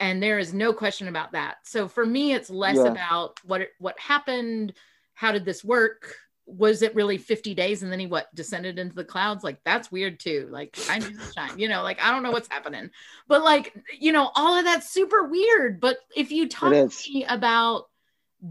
[0.00, 1.56] and there is no question about that.
[1.64, 2.84] So for me, it's less yeah.
[2.84, 4.72] about what what happened,
[5.14, 6.14] how did this work,
[6.48, 9.44] was it really 50 days and then he what descended into the clouds?
[9.44, 10.48] Like that's weird too.
[10.50, 11.00] Like i
[11.34, 12.90] shine you know like i don't know what's happening.
[13.28, 15.80] But like you know all of that's super weird.
[15.80, 17.88] But if you talk to me about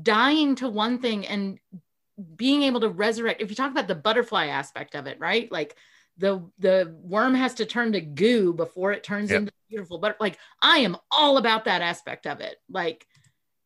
[0.03, 1.60] dying to one thing and
[2.36, 5.51] being able to resurrect if you talk about the butterfly aspect of it right?
[5.51, 5.75] Like
[6.17, 9.41] the the worm has to turn to goo before it turns yep.
[9.41, 12.57] into beautiful but like i am all about that aspect of it.
[12.69, 13.07] Like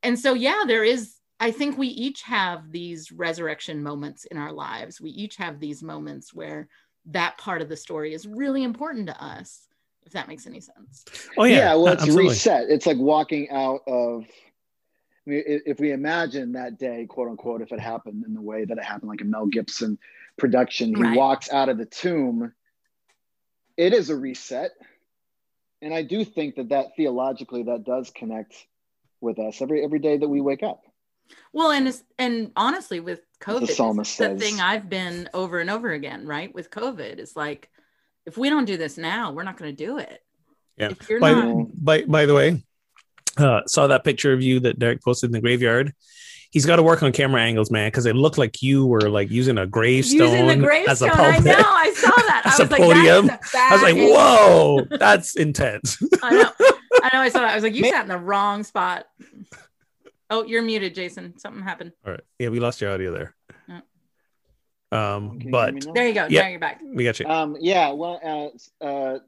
[0.03, 4.51] and so yeah there is I think we each have these resurrection moments in our
[4.51, 5.01] lives.
[5.01, 6.69] We each have these moments where
[7.07, 9.67] that part of the story is really important to us,
[10.05, 11.03] if that makes any sense.
[11.35, 11.57] Oh, yeah.
[11.57, 12.29] yeah well, uh, it's absolutely.
[12.29, 12.69] reset.
[12.69, 14.25] It's like walking out of,
[15.25, 18.63] I mean, if we imagine that day, quote unquote, if it happened in the way
[18.63, 19.97] that it happened, like a Mel Gibson
[20.37, 21.17] production, he right.
[21.17, 22.53] walks out of the tomb,
[23.77, 24.73] it is a reset.
[25.81, 28.53] And I do think that that theologically, that does connect
[29.21, 30.83] with us every every day that we wake up.
[31.53, 36.25] Well, and and honestly, with COVID, the, the thing I've been over and over again,
[36.25, 36.53] right?
[36.53, 37.69] With COVID, is like,
[38.25, 40.23] if we don't do this now, we're not going to do it.
[40.77, 40.91] Yeah.
[41.19, 41.83] By, not...
[41.83, 42.63] by, by the way,
[43.37, 45.93] uh, saw that picture of you that Derek posted in the graveyard.
[46.51, 49.31] He's got to work on camera angles, man, because it looked like you were like
[49.31, 50.91] using a gravestone, using the gravestone.
[50.91, 51.57] as a pulpit.
[51.57, 52.41] I know, I saw that.
[52.45, 53.29] as I was a like, podium.
[53.55, 55.97] I was like, whoa, that's intense.
[56.21, 56.51] I know.
[57.03, 57.21] I know.
[57.21, 57.51] I saw that.
[57.51, 59.07] I was like, you sat in the wrong spot.
[60.31, 61.37] Oh, you're muted, Jason.
[61.37, 61.91] Something happened.
[62.05, 62.21] All right.
[62.39, 63.35] Yeah, we lost your audio there.
[64.93, 66.27] Um, but there you go.
[66.29, 66.81] Yeah, now you're back.
[66.83, 67.25] We got you.
[67.25, 67.91] Um, yeah.
[67.91, 68.19] Well,
[68.81, 69.19] uh, uh,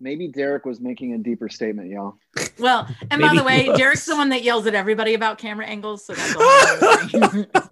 [0.00, 2.18] maybe Derek was making a deeper statement, y'all.
[2.58, 6.04] Well, and by the way, Derek's the one that yells at everybody about camera angles,
[6.04, 7.44] so that's All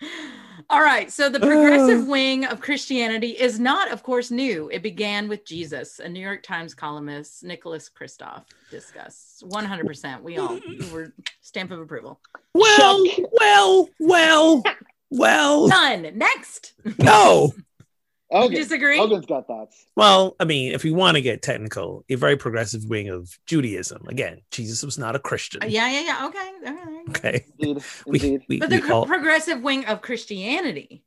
[0.70, 1.10] right.
[1.10, 4.70] So the progressive wing of Christianity is not, of course, new.
[4.72, 10.22] It began with Jesus, a New York Times columnist, Nicholas Kristof, discussed 100%.
[10.22, 10.60] We all
[10.92, 12.20] were stamp of approval.
[12.54, 14.62] Well, well, well,
[15.10, 15.68] well.
[15.68, 16.12] Done.
[16.14, 16.74] Next.
[16.98, 17.52] No.
[18.32, 18.54] Okay.
[18.54, 18.98] Disagree?
[18.98, 19.86] Ogun's got thoughts.
[19.96, 24.06] Well, I mean, if we want to get technical, a very progressive wing of Judaism.
[24.08, 25.62] Again, Jesus was not a Christian.
[25.62, 26.26] Uh, yeah, yeah, yeah.
[26.26, 26.52] Okay.
[26.68, 27.00] Okay.
[27.08, 27.44] okay.
[27.58, 27.84] Indeed.
[28.06, 28.42] Indeed.
[28.48, 29.06] We, we, but the all...
[29.06, 31.02] progressive wing of Christianity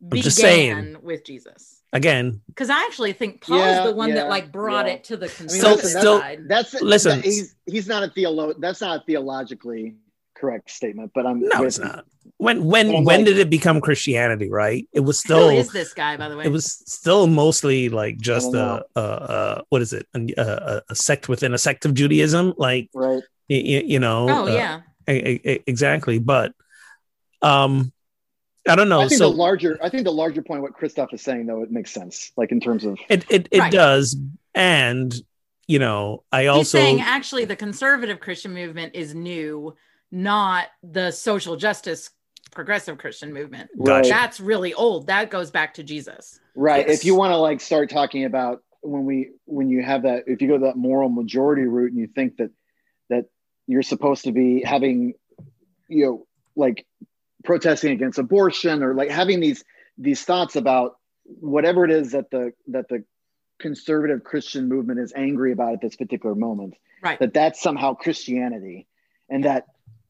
[0.00, 1.82] I'm began just saying, with Jesus.
[1.92, 4.92] Again, because I actually think Paul's yeah, the one yeah, that like brought yeah.
[4.92, 6.40] it to the conservative I mean, still, side.
[6.46, 7.16] That's, that's listen.
[7.16, 8.54] That, he's he's not a theolo.
[8.58, 9.96] That's not theologically
[10.38, 12.04] correct statement, but I'm no, it's not.
[12.36, 14.50] When when when like, did it become Christianity?
[14.50, 14.86] Right?
[14.92, 15.50] It was still.
[15.50, 16.44] Who is this guy, by the way?
[16.44, 20.06] It was still mostly like just a, a, a, what is it?
[20.14, 23.22] A, a, sect within a sect of Judaism, like right.
[23.48, 24.26] You, you know.
[24.28, 24.80] Oh uh, yeah.
[25.66, 26.52] exactly, but
[27.42, 27.92] um,
[28.68, 29.00] I don't know.
[29.00, 31.62] I think so the larger, I think the larger point, what Kristof is saying, though,
[31.62, 32.32] it makes sense.
[32.36, 33.72] Like in terms of it, it, it right.
[33.72, 34.16] does,
[34.54, 35.14] and
[35.66, 39.74] you know, I He's also saying actually the conservative Christian movement is new,
[40.10, 42.10] not the social justice
[42.50, 43.70] progressive Christian movement.
[43.82, 44.08] Gotcha.
[44.08, 45.06] That's really old.
[45.08, 46.40] That goes back to Jesus.
[46.54, 46.86] Right.
[46.88, 47.00] Yes.
[47.00, 50.40] If you want to like start talking about when we when you have that if
[50.40, 52.50] you go that moral majority route and you think that
[53.10, 53.26] that
[53.66, 55.14] you're supposed to be having
[55.88, 56.86] you know like
[57.44, 59.64] protesting against abortion or like having these
[59.98, 63.04] these thoughts about whatever it is that the that the
[63.58, 67.18] conservative Christian movement is angry about at this particular moment Right.
[67.20, 68.86] that that's somehow Christianity
[69.28, 69.66] and that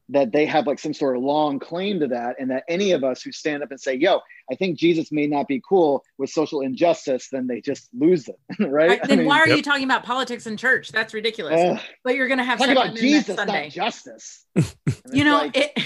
[0.09, 3.03] that they have like some sort of long claim to that and that any of
[3.03, 4.19] us who stand up and say yo
[4.51, 8.35] I think Jesus may not be cool with social injustice then they just lose it
[8.59, 9.57] right, Right, I then mean, why are Yep.
[9.57, 10.91] you talking about politics in church?
[10.91, 11.59] That's ridiculous.
[11.59, 14.65] ugh, but you're going to have talk second about Jesus not justice And
[15.13, 15.83] you know like, it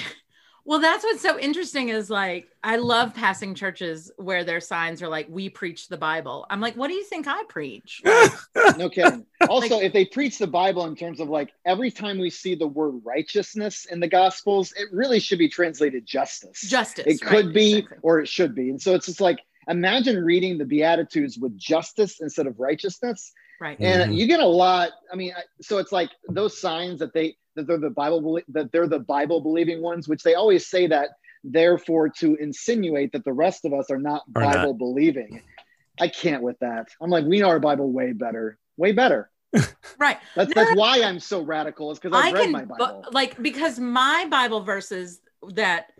[0.66, 5.08] well that's what's so interesting is like i love passing churches where their signs are
[5.10, 6.46] like we preach the bible.
[6.50, 8.02] I'm like what do you think i preach?
[8.78, 9.26] No kidding.
[9.50, 12.68] Also if they preach the Bible in terms of like every time we see the
[12.68, 16.62] word righteousness in the gospels it really should be translated justice.
[16.62, 17.98] Justice it could right, be exactly.
[18.02, 18.70] or it should be.
[18.70, 23.34] And so it's just like imagine reading the beatitudes with justice instead of righteousness.
[23.60, 23.80] Right.
[23.80, 24.18] And Mhm.
[24.18, 27.78] you get a lot i mean so it's like those signs that they that they're
[27.78, 31.10] the bible that they're the bible believing ones which they always say that
[31.44, 34.56] therefore to insinuate that the rest of us are not Are not.
[34.56, 35.42] bible believing.
[36.00, 36.88] I can't with that.
[37.02, 39.30] I'm like we know our bible way better way better.
[40.00, 40.18] Right.
[40.36, 42.78] That's No, that's why i'm so radical is because i i've read can my bu-
[42.78, 43.06] bible.
[43.12, 45.92] like because my bible verses that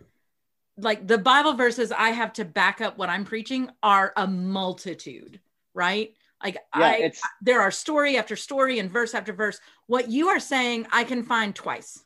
[0.76, 5.38] like the bible verses i have to back up what i'm preaching are a multitude
[5.74, 6.14] right
[6.44, 9.58] like yeah i it's there are story after story and verse after verse.
[9.86, 12.02] What you are saying, I can find twice,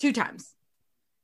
[0.00, 0.52] two times.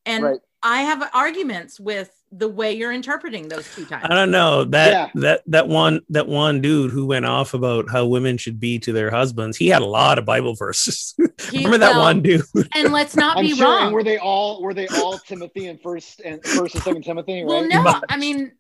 [0.07, 0.41] And Right.
[0.63, 4.07] I have arguments with the way you're interpreting those two times.
[4.09, 5.21] I don't know that Yeah.
[5.23, 8.93] that that one that one dude who went off about how women should be to
[8.93, 9.57] their husbands.
[9.57, 11.15] He had a lot of Bible verses.
[11.51, 12.43] He- Remember that well, one dude?
[12.77, 13.93] And let's not i'm be sure wrong.
[13.93, 17.47] were they all were they all timothy and first and first and second timothy right
[17.47, 18.05] well, no, Much.
[18.09, 18.53] I mean,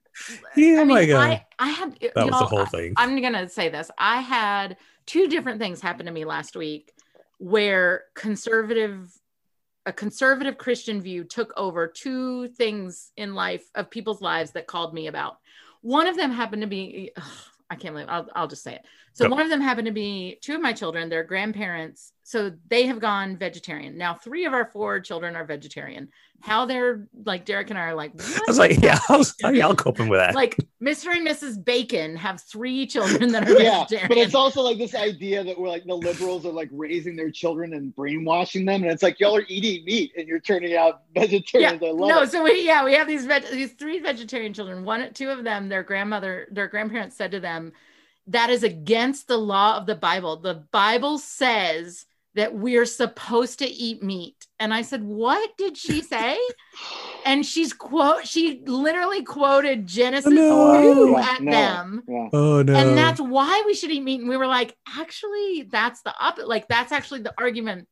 [0.56, 1.16] Yeah, I mean, my God.
[1.18, 2.94] I, I had that was the whole thing.
[2.96, 3.90] I'm gonna say this.
[3.98, 6.92] I had two different things happen to me last week
[7.38, 9.12] where conservative
[9.86, 14.92] a conservative Christian view took over two things in life of people's lives that called
[14.92, 15.38] me about.
[15.80, 17.24] One of them happened to be ugh,
[17.70, 18.82] I can't believe I'll, I'll just say it.
[19.14, 19.30] So Yep.
[19.30, 22.12] one of them happened to be two of my children, their grandparents.
[22.30, 23.98] So they have gone vegetarian.
[23.98, 26.10] Now three of our four children are vegetarian.
[26.38, 29.74] How they're like Derek and I are like, I was like, yeah, how's, how y'all
[29.74, 30.36] coping with that?
[30.36, 31.08] like Mr.
[31.12, 31.62] and Mrs.
[31.62, 34.06] Bacon have three children that are yeah, vegetarian.
[34.06, 37.32] but it's also like this idea that we're like the liberals are like raising their
[37.32, 41.02] children and brainwashing them, and it's like y'all are eating meat and you're turning out
[41.12, 41.82] vegetarians.
[41.82, 42.30] I love no, it.
[42.30, 44.84] so we yeah, we have these veg- these three vegetarian children.
[44.84, 47.72] One, two of them, their grandmother, their grandparents said to them,
[48.28, 50.36] "That is against the law of the Bible.
[50.36, 56.02] The Bible says that we're supposed to eat meat." And I said, "What did she
[56.02, 56.38] say?"
[57.26, 60.80] and she's quote, she literally quoted Genesis No.
[60.80, 61.50] two oh, Yeah, at no.
[61.50, 62.02] them.
[62.08, 62.28] Yeah.
[62.32, 62.74] oh no.
[62.74, 64.20] and that's why we should eat meat.
[64.20, 66.48] And we were like, actually, that's the opposite.
[66.48, 67.88] Like, that's actually the argument,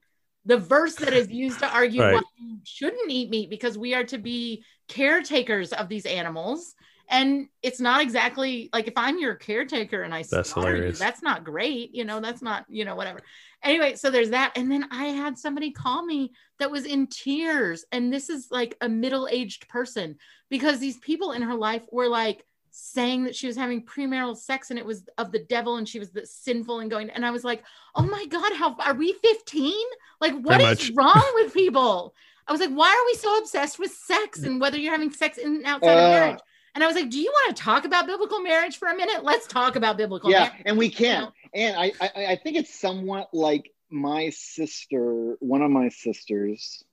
[0.46, 2.14] the verse that is used to argue Right.
[2.14, 6.74] why you shouldn't eat meat because we are to be caretakers of these animals.
[7.10, 10.98] And it's not exactly like if I'm your caretaker and I That's slaughter you, hilarious.
[10.98, 11.94] that's not great.
[11.94, 13.20] You know, that's not, you know, whatever.
[13.62, 14.52] Anyway, so there's that.
[14.56, 17.84] And then I had somebody call me that was in tears.
[17.92, 20.16] And this is like a middle aged person
[20.50, 24.70] because these people in her life were like, saying that she was having premarital sex
[24.70, 27.30] and it was of the devil and she was the sinful and going and I
[27.32, 27.64] was like,
[27.96, 29.74] "Oh my god, how are we 15?
[30.20, 30.92] Like what Pretty is much.
[30.94, 32.14] wrong with people?"
[32.46, 35.38] I was like, "Why are we so obsessed with sex and whether you're having sex
[35.38, 36.38] in and outside of Uh, marriage?"
[36.74, 39.24] And I was like, "Do you want to talk about biblical marriage for a minute?
[39.24, 41.22] Let's talk about biblical yeah, marriage." and we can.
[41.22, 41.32] know?
[41.54, 45.36] And I, I, I think it's somewhat like my sister.
[45.40, 46.84] One of my sisters,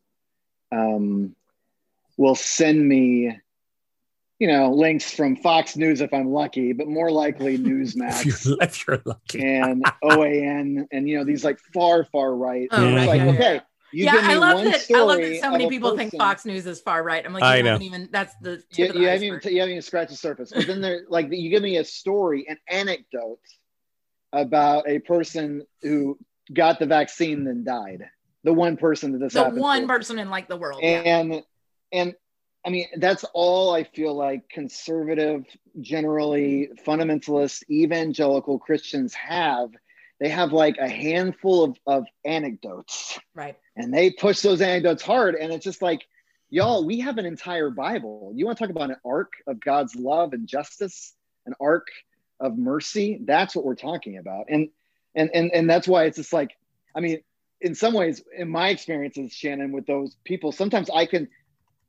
[0.72, 1.36] um,
[2.18, 3.38] will send me,
[4.40, 8.46] you know, links from Fox News if I'm lucky, but more likely if Newsmax.
[8.46, 9.44] you're, if you're lucky.
[9.44, 12.68] and OAN and you know these like far far right.
[12.72, 13.62] Oh, right, like yeah, okay,
[13.96, 14.86] you yeah, give me I love one that.
[14.93, 17.26] I love that so many a people think Fox News is far right.
[17.26, 17.72] I'm like, I you know.
[17.72, 18.10] haven't even.
[18.12, 20.52] That's the tip You, of the you haven't even you haven't even scratched the surface.
[20.54, 23.39] But then there like you give me a story, an anecdote
[24.34, 26.18] about a person who
[26.54, 28.04] got the vaccine then died.
[28.43, 29.88] The one person that this the happened one to.
[29.88, 30.82] person in like the world.
[30.84, 31.02] yeah.
[31.06, 31.41] and
[31.91, 32.14] and
[32.66, 35.46] I mean that's all I feel like conservative,
[35.80, 39.70] generally fundamentalist, evangelical Christians have.
[40.20, 43.57] They have like a handful of, of anecdotes Right.
[43.76, 45.36] and they push those anecdotes hard.
[45.36, 46.01] And it's just like,
[46.49, 48.32] y'all, we have an entire Bible.
[48.36, 51.13] You want to talk about an arc of God's love and justice,
[51.45, 51.88] an arc
[52.39, 53.20] of mercy?
[53.24, 54.45] That's what we're talking about.
[54.49, 54.70] And
[55.16, 56.51] and and and that's why it's just like
[56.95, 57.22] i mean
[57.61, 61.30] in some ways in my experiences shannon with those people sometimes i can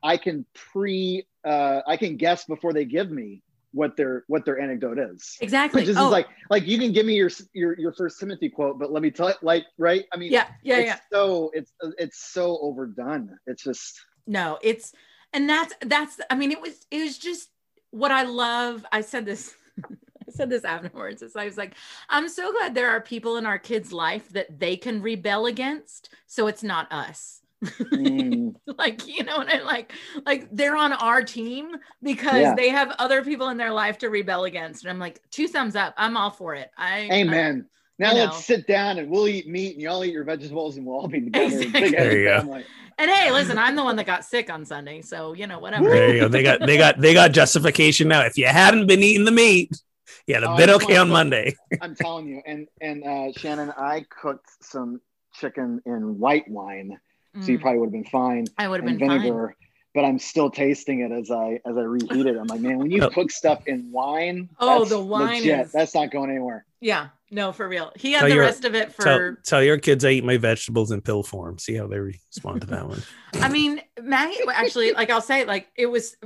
[0.03, 3.43] i can pre uh i can guess before they give me
[3.77, 5.37] what their what their anecdote is.
[5.41, 5.83] Exactly.
[5.83, 8.79] Which is oh, like like you can give me your your your first timothy quote
[8.79, 10.05] but let me tell it like right?
[10.13, 10.99] I mean yeah yeah it's yeah.
[11.13, 13.39] so it's it's so overdone.
[13.47, 14.01] It's just.
[14.27, 14.93] No it's
[15.33, 17.51] and that's that's i mean it was it was just
[17.91, 18.85] what i love.
[18.91, 19.55] I said this
[19.85, 21.23] I said this afterwards.
[21.23, 21.75] It's I was like,
[22.09, 26.09] I'm so glad there are people in our kids' life that they can rebel against.
[26.27, 27.43] So it's not us.
[27.67, 29.93] Mm, like, you know, and I like,
[30.25, 32.55] like they're on our team because Yeah.
[32.55, 34.85] they have other people in their life to rebel against.
[34.85, 35.95] And I'm like, two thumbs up.
[35.97, 36.71] I'm all for it.
[36.77, 37.67] I amen
[37.99, 40.87] now you let's sit down and we'll eat meat and y'all eat your vegetables and
[40.87, 41.81] we'll all be together Exactly.
[41.81, 42.63] big There you go.
[42.99, 45.03] And hey, listen, I'm the one that got sick on Sunday.
[45.03, 45.89] So, you know, whatever.
[45.89, 46.29] There you go.
[46.29, 48.23] They got they got they got justification now.
[48.23, 49.81] If you hadn't been eating the meat,
[50.27, 51.57] you had Oh, I been just okay on Monday.
[51.81, 55.01] I'm telling you, and and uh, Shannon, I cooked some
[55.35, 56.99] chicken in white wine,
[57.43, 58.47] so you Mm, probably would have been fine.
[58.59, 59.21] I would have And been fine.
[59.21, 59.57] vinegar,
[59.95, 62.37] but I'm still tasting it as I as I reheat it.
[62.37, 65.67] I'm like, man, when you cook stuff in wine, Oh, the wine legit.
[65.67, 66.65] is- that's not going anywhere.
[66.81, 67.93] Yeah, no, for real.
[67.97, 70.25] He had Tell the your- rest of it for Tell, tell your kids I eat
[70.25, 71.59] my vegetables in pill form.
[71.59, 73.03] See how they respond to that one.
[73.35, 76.17] I mean, Maggie actually, like I'll say, like it was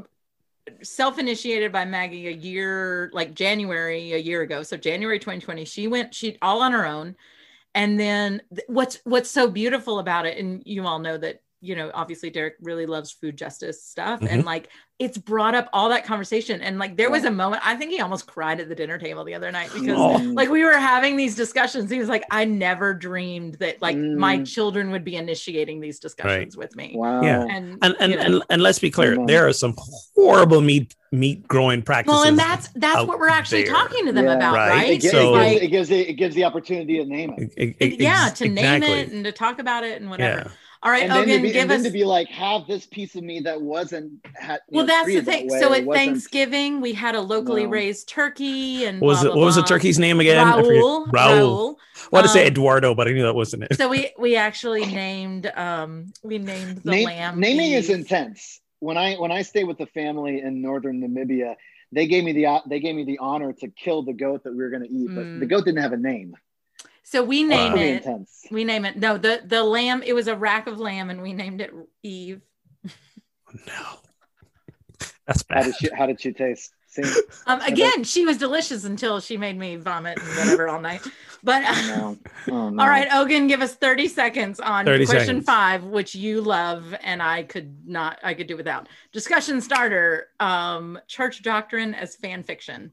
[0.83, 4.63] self-initiated by Maggie a year, like January a year ago.
[4.63, 7.17] So January 2020, she went, she all on her own.
[7.75, 11.77] And then th- what's what's so beautiful about it, and you all know that, you
[11.77, 14.21] know, obviously Derek really loves food justice stuff.
[14.23, 16.61] And like it's brought up all that conversation.
[16.61, 19.25] And like there was a moment, I think he almost cried at the dinner table
[19.25, 20.17] the other night because Oh.
[20.17, 21.91] Like we were having these discussions.
[21.91, 24.47] He was like, I never dreamed that like my Mm.
[24.47, 26.93] children would be initiating these discussions with me.
[26.95, 27.23] wow.
[27.23, 27.45] Yeah.
[27.51, 29.75] And And and, and and let's be clear, there are some
[30.17, 32.17] horrible meat meat growing practices.
[32.19, 33.73] well, and that's that's what we're actually there.
[33.73, 34.37] talking to them Yeah.
[34.37, 34.69] about, Right.
[34.71, 34.91] right?
[34.91, 37.53] It, gives, So- it, gives, it gives the it gives the opportunity to name it,
[37.59, 40.43] E- e- yeah, ex- to name it and to talk about it and whatever.
[40.47, 40.51] Yeah.
[40.83, 43.15] All right, and then, to be, give and then to be like, have this piece
[43.15, 44.13] of me that wasn't.
[44.35, 45.61] Had, well, know, that's the treated that thing.
[45.61, 47.71] So at Thanksgiving, we had a locally No.
[47.71, 49.33] raised turkey and What was blah, it?
[49.35, 50.39] blah, What was the turkey's name again?
[50.39, 50.71] I forget.
[50.83, 51.07] Raul.
[51.09, 51.13] Raul.
[51.13, 51.75] Raul.
[51.77, 53.77] I wanted to say Um, Eduardo, but I knew that wasn't it.
[53.77, 57.39] So we we actually named um we named the Name- lamb.
[57.41, 58.61] naming is intense.
[58.79, 61.57] When I when I stayed with the family in northern Namibia,
[61.93, 64.59] they gave me the they gave me the honor to kill the goat that we
[64.63, 65.41] were going to eat, but Mm.
[65.41, 66.35] the goat didn't have a name.
[67.03, 67.75] So we Wow.
[67.77, 68.05] it.
[68.05, 68.45] intense.
[68.51, 68.97] We name it.
[68.97, 70.03] No, the the lamb.
[70.03, 71.73] It was a rack of lamb, and we named it
[72.03, 72.41] Eve.
[73.67, 73.83] No,
[75.27, 75.65] that's How bad.
[75.67, 76.73] did she How did she taste?
[77.47, 81.07] Um, again, she was delicious until she made me vomit and whatever all night.
[81.43, 82.19] But oh, no.
[82.53, 82.83] Oh, no.
[82.83, 85.47] all right, Ogun, give us thirty seconds on 30 question seconds.
[85.47, 88.19] five, which you love, and I could not.
[88.25, 88.89] I could do without.
[89.13, 92.93] Discussion starter: um, Church doctrine as fan fiction.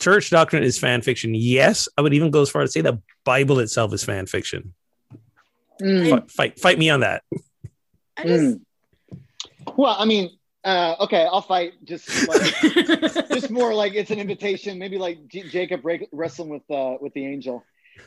[0.00, 1.34] Church doctrine is fan fiction.
[1.34, 4.74] Yes, I would even go as far as say the Bible itself is fan fiction.
[5.80, 6.10] Mm.
[6.10, 7.22] Fight, fight, fight me on that.
[8.16, 8.44] I just.
[8.44, 8.60] Mm.
[9.76, 10.30] Well, I mean,
[10.64, 11.72] uh, okay, I'll fight.
[11.84, 12.40] Just like,
[13.28, 14.78] just more like it's an invitation.
[14.78, 17.64] Maybe like J- Jacob break, wrestling with uh, with the angel.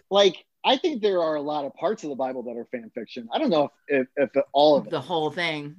[0.10, 2.92] Like I think there are a lot of parts of the Bible that are fan
[2.94, 3.28] fiction.
[3.34, 4.92] I don't know if if, if all of it.
[4.92, 5.76] the whole thing.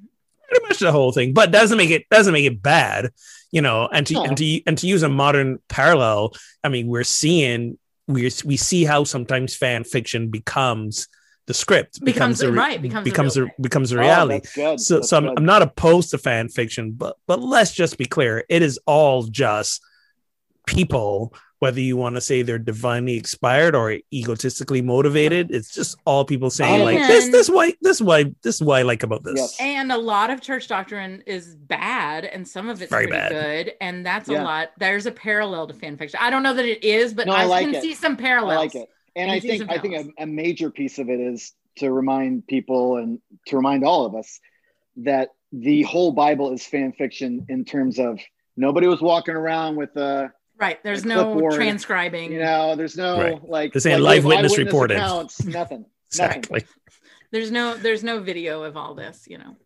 [0.48, 3.10] Pretty much the whole thing, but doesn't make it doesn't make it bad,
[3.50, 3.88] you know.
[3.92, 4.24] And to No.
[4.24, 6.32] and to and to use a modern parallel,
[6.62, 11.08] I mean, we're seeing we we see how sometimes fan fiction becomes
[11.46, 14.34] the script Becomes- a, right, becomes a becomes real a, becomes a Oh, reality.
[14.40, 14.80] that's good.
[14.80, 15.28] so That's so I'm.
[15.36, 19.24] I'm not opposed to fan fiction but but let's just be clear it is all
[19.24, 19.82] just
[20.66, 21.34] people
[21.64, 26.50] whether you want to say they're divinely expired or egotistically motivated it's just all people
[26.50, 29.34] saying like this And- this why this why this is what i like about this
[29.36, 29.56] Yes.
[29.60, 33.30] And a lot of church doctrine is bad, and some of it's Very pretty bad.
[33.32, 33.72] good.
[33.80, 34.42] And that's Yeah.
[34.42, 34.64] a lot.
[34.78, 36.18] There's a parallel to fan fiction.
[36.22, 37.82] I don't know that it is, but No, I I, like can it.
[37.82, 38.52] see some parallels.
[38.52, 38.74] I parallels.
[38.74, 38.88] like it.
[39.20, 42.46] And I think a I think a, a major piece of it is to remind
[42.46, 43.10] people and
[43.48, 44.40] to remind all of us
[45.10, 48.20] that the whole Bible is fan fiction in terms of
[48.56, 50.82] nobody was walking around with a Right.
[50.84, 52.32] There's no clipboard, transcribing.
[52.32, 53.48] you know there's no Right.
[53.48, 54.96] like This ain't like, live witness eyewitness reported.
[54.98, 55.84] accounts, nothing
[56.16, 56.64] nothing exactly
[57.32, 59.56] There's no there's no video of all this, you know.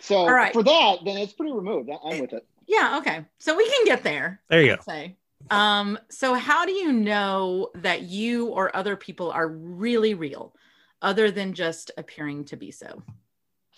[0.00, 0.52] so All right.
[0.52, 3.24] for that then it's pretty removed I- i'm with it Yeah, okay.
[3.38, 4.40] So we can get there.
[4.48, 5.16] there you go I'd say.
[5.50, 10.54] Um, so how do you know that you or other people are really real,
[11.02, 13.02] other than just appearing to be so?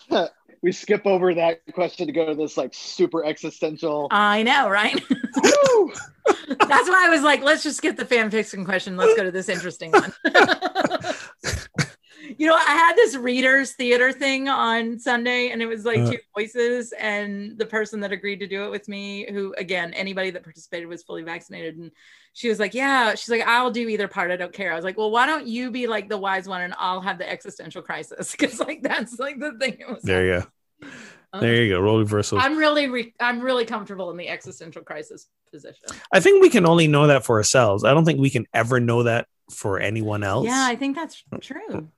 [0.61, 5.01] we skip over that question to go to this like super existential I know, right?
[6.47, 8.95] That's why I was like, let's just skip the fan fiction question.
[8.97, 10.13] Let's go to this interesting one.
[12.37, 16.11] you know, I had this readers theater thing on Sunday, and it was like Uh.
[16.11, 20.29] two voices, and the person that agreed to do it with me, who again, anybody
[20.31, 21.91] that participated was fully vaccinated, and
[22.33, 24.31] she was like, "Yeah," she's like, "I'll do either part.
[24.31, 26.61] I don't care." I was like, "Well, why don't you be like the wise one,
[26.61, 29.77] and I'll have the existential crisis?" Because like that's like the thing.
[29.79, 30.87] It was There you go.
[31.39, 31.79] There you go.
[31.79, 32.39] Role reversal.
[32.39, 35.83] I'm really, re- I'm really comfortable in the existential crisis position.
[36.11, 37.83] I think we can only know that for ourselves.
[37.83, 40.45] I don't think we can ever know that for anyone else.
[40.45, 41.89] Yeah, I think that's true.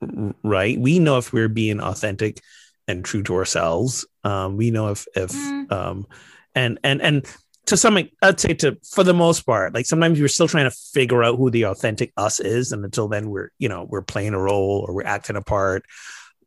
[0.42, 0.78] Right.
[0.78, 2.40] We know if we're being authentic
[2.86, 4.06] and true to ourselves.
[4.24, 5.72] Um, we know if if Mm.
[5.72, 6.06] um,
[6.54, 7.26] and and and
[7.66, 10.76] to some, I'd say to for the most part, like sometimes we're still trying to
[10.92, 14.34] figure out who the authentic us is, and until then, we're you know we're playing
[14.34, 15.84] a role or we're acting a part.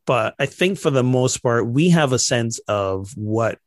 [0.06, 3.58] But I think for the most part, we have a sense of what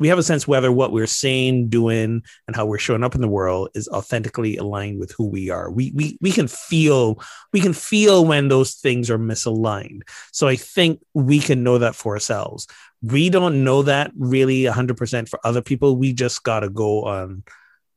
[0.00, 3.20] we have a sense whether what we're saying, doing, and how we're showing up in
[3.20, 5.70] the world is authentically aligned with who we are.
[5.70, 7.22] We we we can feel
[7.52, 10.00] we can feel when those things are misaligned.
[10.32, 12.66] So I think we can know that for ourselves.
[13.02, 15.96] We don't know that really 100% for other people.
[15.96, 17.44] We just got to go on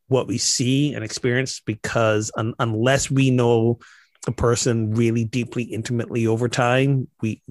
[0.08, 3.80] what we see and experience because un- unless we know
[4.28, 7.42] a person really deeply intimately over time, we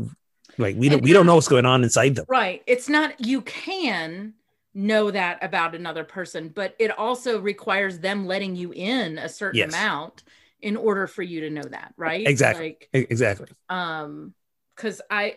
[0.58, 2.26] like we don't And we don't know what's going on inside them.
[2.28, 2.62] Right.
[2.66, 4.34] It's not, you can
[4.74, 9.58] know that about another person, but it also requires them letting you in a certain
[9.58, 9.68] Yes.
[9.68, 10.24] amount
[10.60, 11.92] in order for you to know that.
[11.96, 12.26] Right.
[12.26, 12.78] Exactly.
[12.92, 13.48] Like, Exactly.
[13.68, 14.34] um,
[14.76, 15.36] cause I,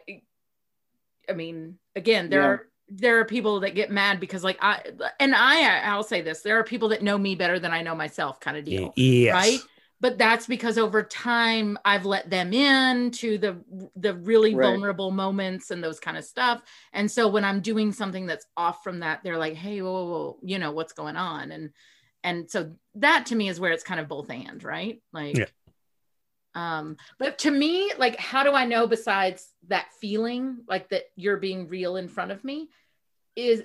[1.30, 2.47] I mean, again, there Yeah.
[2.47, 4.80] are, there are people that get mad because like I,
[5.20, 7.95] and I, I'll say this, there are people that know me better than I know
[7.95, 8.93] myself kind of deal.
[8.95, 9.34] Yes.
[9.34, 9.59] Right.
[10.01, 14.63] But that's because over time I've let them in to the the really Right.
[14.63, 16.61] vulnerable moments and those kind of stuff.
[16.93, 20.05] And so when I'm doing something that's off from that, they're like, "Hey, whoa, whoa,
[20.07, 21.71] whoa, you know what's going on?" And
[22.23, 25.37] and so that to me is where it's kind of both and right, like.
[25.37, 25.45] Yeah.
[26.53, 31.37] Um, but to me, like, how do I know besides that feeling, like that you're
[31.37, 32.69] being real in front of me,
[33.35, 33.63] is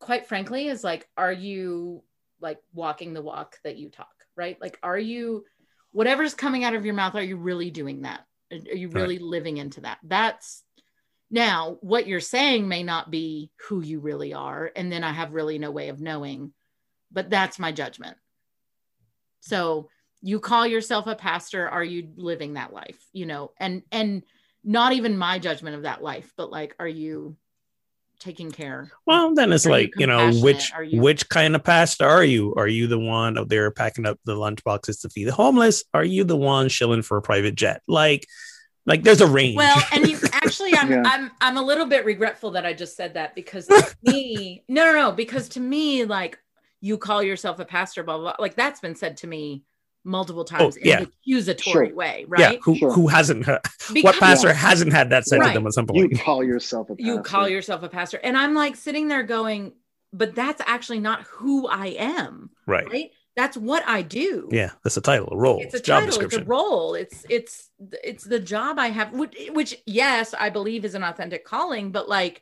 [0.00, 2.02] quite frankly, is like, are you
[2.40, 4.60] like walking the walk that you talk, right?
[4.60, 5.46] Like, are you
[5.96, 8.20] whatever's coming out of your mouth, are you really doing that?
[8.52, 9.96] Are are you really living into that?
[10.02, 10.62] That's
[11.30, 14.70] now what you're saying may not be who you really are.
[14.76, 16.52] And then I have really no way of knowing,
[17.10, 18.18] but that's my judgment.
[19.40, 19.88] So
[20.20, 23.02] you call yourself a pastor, are you living that life?
[23.14, 24.22] You know, and and
[24.62, 27.38] not even my judgment of that life, but like, are you
[28.18, 28.90] taking care?
[29.06, 32.54] Well, then it's Are like you know which you- which kind of pastor are you?
[32.56, 35.84] Are you the one out there packing up the lunch boxes to feed the homeless?
[35.94, 37.82] Are you the one shilling for a private jet?
[37.86, 38.26] Like,
[38.86, 39.56] like there's a range.
[39.56, 41.02] Well, and you actually, I'm Yeah.
[41.04, 44.84] I'm I'm a little bit regretful that I just said that because to me, no,
[44.86, 46.38] no, no, because to me, like
[46.80, 49.62] you call yourself a pastor, blah blah, blah like that's been said to me
[50.06, 50.98] multiple oh, times Oh, yeah.
[50.98, 51.94] in an accusatory Sure.
[51.94, 52.60] way, yeah, right?
[52.62, 52.92] who Sure.
[52.92, 53.46] who hasn't?
[53.46, 54.54] what Because pastor Yeah.
[54.54, 55.48] hasn't had that said Right.
[55.48, 56.20] to them at some You point?
[56.24, 59.72] call yourself a you call yourself a pastor, and I'm like sitting there going,
[60.12, 62.86] but that's actually not who I am, right.
[62.90, 63.10] right?
[63.34, 64.48] That's what I do.
[64.50, 67.70] Yeah, that's a title, a role, it's a job title it's a role it's it's
[68.02, 72.08] it's the job i have which, which yes i believe is an authentic calling but
[72.08, 72.40] like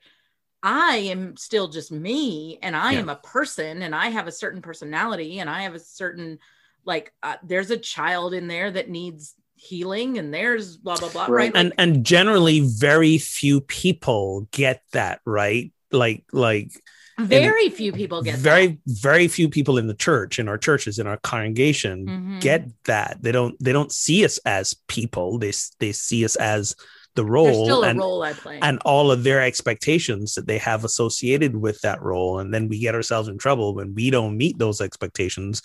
[0.63, 3.01] i am still just me and i Yeah.
[3.01, 6.39] am a person and i have a certain personality and i have a certain
[6.87, 11.23] like uh, there's a child in there that needs healing and there's blah blah blah
[11.23, 11.53] right, Right.
[11.55, 15.73] and and generally, very few people get that right.
[15.93, 16.71] Like like
[17.17, 20.99] Like, very few people get very very few people in the church in our churches
[20.99, 22.11] in our congregation that.
[22.11, 22.41] Mhm.
[22.41, 26.75] get that they don't they don't see us as people they they see us as
[27.15, 30.59] the role still a and role i play and all of their expectations that they
[30.59, 34.37] have associated with that role and then we get ourselves in trouble when we don't
[34.37, 35.63] meet those expectations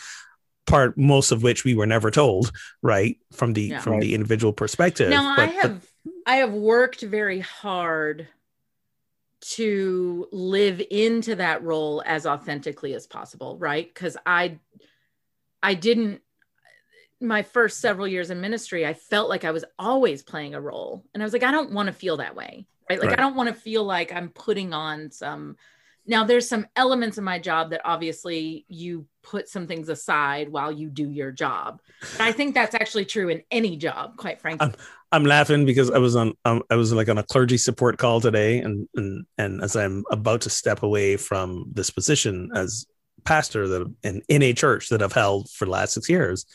[0.68, 2.51] part most of which we were never told
[2.82, 3.80] right from the Yeah.
[3.82, 4.01] from Right.
[4.01, 5.88] the individual perspective Now I But- but- have
[6.26, 8.28] I have worked very hard
[9.41, 13.88] to live into that role as authentically as possible, right?
[13.91, 14.60] Because I
[15.64, 16.22] I didn't
[17.22, 21.03] my first several years in ministry, I felt like I was always playing a role.
[21.14, 22.66] And I was like, I don't want to feel that way.
[22.89, 22.97] Right.
[22.99, 23.20] Like Right.
[23.20, 25.57] I don't want to feel like I'm putting on some
[26.05, 30.72] now there's some elements of my job that obviously you put some things aside while
[30.72, 31.82] you do your job.
[32.02, 34.72] But I think that's actually true in any job, quite frankly.
[35.12, 38.22] I'm laughing because I was on um, I was like on a clergy support call
[38.22, 42.86] today and and and as I'm about to step away from this position as
[43.24, 46.46] pastor that in, in a church that I've held for the last six years,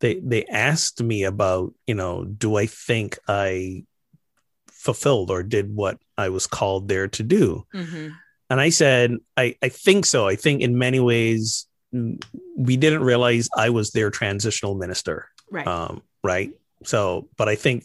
[0.00, 3.84] they they asked me about, you know, do I think I
[4.70, 7.64] fulfilled or did what I was called there to do?
[7.72, 8.14] Mhm.
[8.50, 10.26] And I said, I, I think so.
[10.26, 15.66] I think in many ways we didn't realize I was their transitional minister Right.
[15.66, 16.52] um, right?
[16.84, 17.84] So, but I think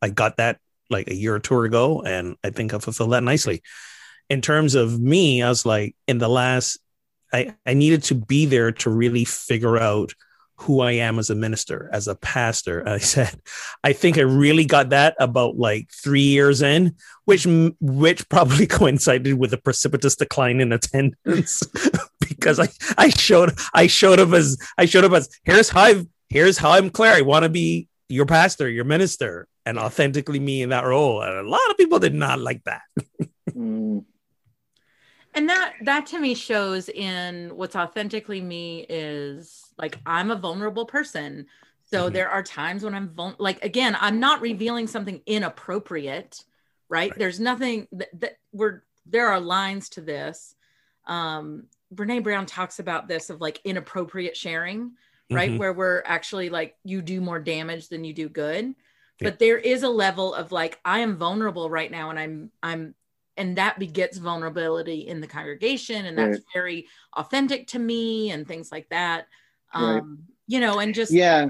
[0.00, 0.58] I got that
[0.90, 3.62] like a year or two ago, and I think I fulfilled that nicely.
[4.28, 6.78] In terms of me, I was like in the last,
[7.32, 10.14] I I needed to be there to really figure out
[10.56, 12.86] who I am as a minister, as a pastor.
[12.88, 13.34] I said,
[13.82, 17.46] I think I really got that about like three years in, which
[17.80, 21.62] which probably coincided with a precipitous decline in attendance
[22.42, 22.68] because I
[22.98, 26.72] I showed I showed up as I showed up as here's how i here's how
[26.72, 27.14] I'm Claire.
[27.14, 31.22] I want to be your pastor, your minister, and authentically me in that role.
[31.22, 32.82] And a lot of people did not like that.
[33.50, 34.04] mm.
[35.34, 40.84] And that that to me shows in what's authentically me is like I'm a vulnerable
[40.84, 41.46] person.
[41.90, 42.14] So mm-hmm.
[42.14, 46.44] there are times when I'm vul- like again, I'm not revealing something inappropriate,
[46.88, 47.10] right?
[47.10, 47.18] right.
[47.18, 50.54] There's nothing that, that we're there are lines to this.
[51.06, 51.64] Um
[51.94, 54.92] Brene Brown talks about this of like inappropriate sharing,
[55.30, 55.50] right?
[55.50, 55.58] Mm-hmm.
[55.58, 58.74] Where we're actually like you do more damage than you do good.
[59.20, 62.96] But there is a level of like I am vulnerable right now and I'm I'm
[63.36, 66.46] and that begets vulnerability in the congregation and that's right.
[66.52, 69.26] very authentic to me and things like that
[69.72, 70.02] um right.
[70.46, 71.48] you know and just yeah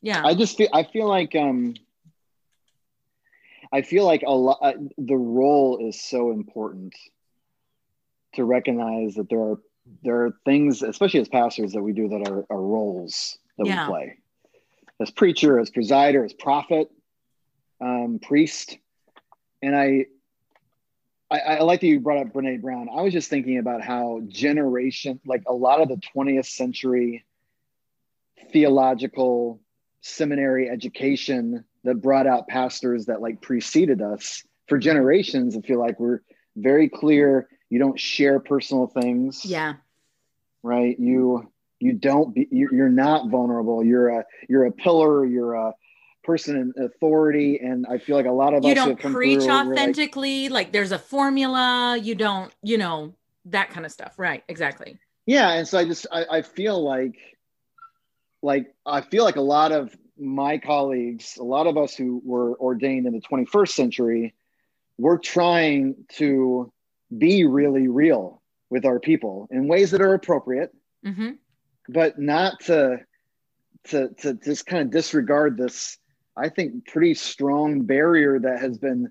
[0.00, 1.74] yeah i just feel i feel like um
[3.72, 6.94] i feel like a lot uh, the role is so important
[8.38, 9.58] to recognize that there are
[10.02, 13.86] there are things especially as pastors that we do that are, are roles that yeah.
[13.86, 14.18] we play
[15.00, 16.88] as preacher as presider as prophet
[17.80, 18.78] um priest
[19.62, 20.06] and i
[21.30, 22.88] I, I, like that you brought up Brene Brown.
[22.88, 27.26] I was just thinking about how generation, like a lot of the 20th century
[28.50, 29.60] theological
[30.00, 35.54] seminary education that brought out pastors that like preceded us for generations.
[35.54, 36.20] I feel like we're
[36.56, 37.48] very clear.
[37.70, 39.44] You don't share personal things.
[39.44, 39.74] Yeah.
[40.62, 40.98] Right.
[40.98, 41.50] You
[41.80, 43.84] you don't be you're not vulnerable.
[43.84, 45.24] You're a you're a pillar.
[45.24, 45.74] You're a
[46.28, 48.68] person in authority and i feel like a lot of us.
[48.68, 53.14] you don't preach authentically like, like, there's a formula you don't you know
[53.46, 57.16] that kind of stuff right exactly yeah and so i just I, I feel like
[58.42, 62.54] like i feel like a lot of my colleagues a lot of us who were
[62.60, 64.34] ordained in the 21st century
[64.98, 66.70] we're trying to
[67.16, 70.70] be really real with our people in ways that are appropriate
[71.04, 71.30] mm-hmm.
[71.88, 72.98] but not to
[73.84, 75.98] to to just kind of disregard this
[76.38, 79.10] I think, pretty strong barrier that has been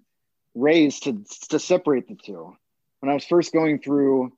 [0.56, 2.56] raised to, to separate the two.
[3.02, 4.32] When I was first going through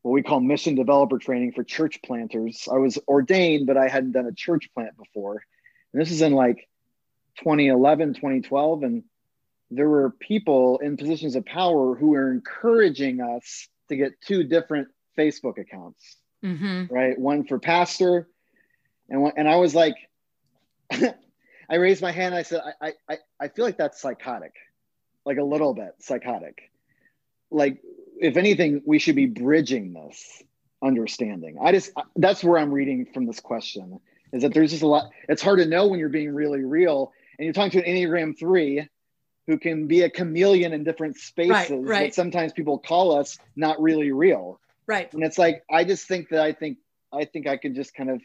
[0.00, 4.12] what we call mission developer training for church planters, I was ordained, but I hadn't
[4.12, 5.42] done a church plant before.
[5.92, 6.68] And this is in like
[7.40, 8.82] 2011, 2012.
[8.82, 9.04] And
[9.76, 14.88] there were people in positions of power who were encouraging us to get two different
[15.18, 16.92] Facebook accounts, mm-hmm.
[16.92, 17.18] right?
[17.18, 18.28] One for pastor,
[19.08, 19.96] and one, and I was like,
[20.90, 22.34] I raised my hand.
[22.34, 24.52] I said, I, I, I feel like that's psychotic,
[25.24, 26.70] like a little bit psychotic.
[27.50, 27.82] Like,
[28.20, 30.42] if anything, we should be bridging this
[30.82, 31.56] understanding.
[31.62, 34.00] I just, that's where I'm reading from this question
[34.32, 35.10] is that there's just a lot.
[35.28, 37.12] It's hard to know when you're being really real.
[37.38, 38.88] And you're talking to an Enneagram 3
[39.46, 42.00] who can be a chameleon in different spaces right, right.
[42.04, 44.60] that sometimes people call us not really real.
[44.86, 45.12] Right.
[45.12, 46.78] And it's like, I just think that I think,
[47.12, 48.20] I think I can just kind of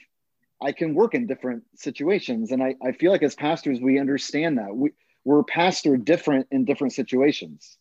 [0.61, 2.51] I can work in different situations.
[2.51, 4.75] And I, I feel like as pastors, we understand that.
[4.75, 4.91] We,
[5.23, 7.77] we're pastor different in different situations.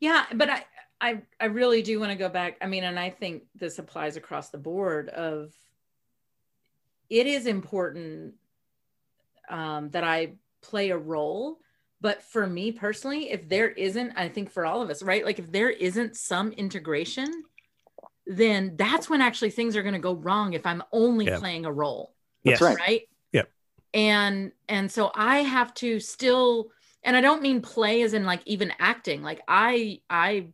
[0.00, 0.64] Yeah, but I,
[1.00, 2.56] I, I really do want to go back.
[2.60, 5.52] I mean, and I think this applies across the board of
[7.08, 8.34] it is important
[9.48, 11.58] um, that I play a role.
[12.00, 15.24] But for me personally, if there isn't, I think for all of us, right?
[15.24, 17.44] Like if there isn't some integration,
[18.26, 21.38] then that's when actually things are going to go wrong if I'm only yeah.
[21.38, 22.14] playing a role.
[22.44, 22.76] That's right.
[22.78, 23.02] Right.
[23.32, 23.42] Yeah.
[23.92, 26.70] And and so I have to still
[27.02, 29.22] and I don't mean play as in like even acting.
[29.22, 30.48] Like I I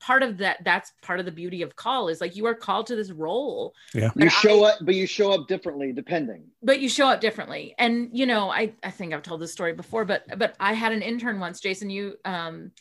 [0.00, 2.86] part of that that's part of the beauty of call is like you are called
[2.86, 3.74] to this role.
[3.94, 4.10] Yeah.
[4.16, 6.44] You show I, up but you show up differently depending.
[6.62, 7.74] But you show up differently.
[7.78, 10.92] And you know i i think i've told this story before but but i had
[10.92, 12.72] an intern once jason you um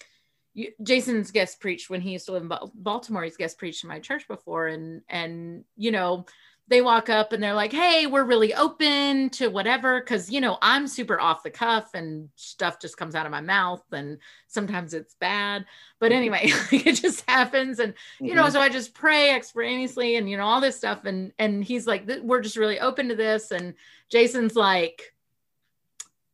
[0.53, 3.23] you, Jason's guest preached when he used to live in Baltimore.
[3.23, 6.25] He's guest preached in my church before, and and you know
[6.69, 10.57] they walk up and they're like, "Hey, we're really open to whatever," because you know
[10.61, 14.93] I'm super off the cuff and stuff just comes out of my mouth, and sometimes
[14.93, 15.65] it's bad.
[15.99, 18.35] But anyway, it just happens, and you mm-hmm.
[18.37, 21.87] know, so I just pray extemporaneously, and you know all this stuff, and and he's
[21.87, 23.73] like, "We're just really open to this," and
[24.09, 25.13] Jason's like,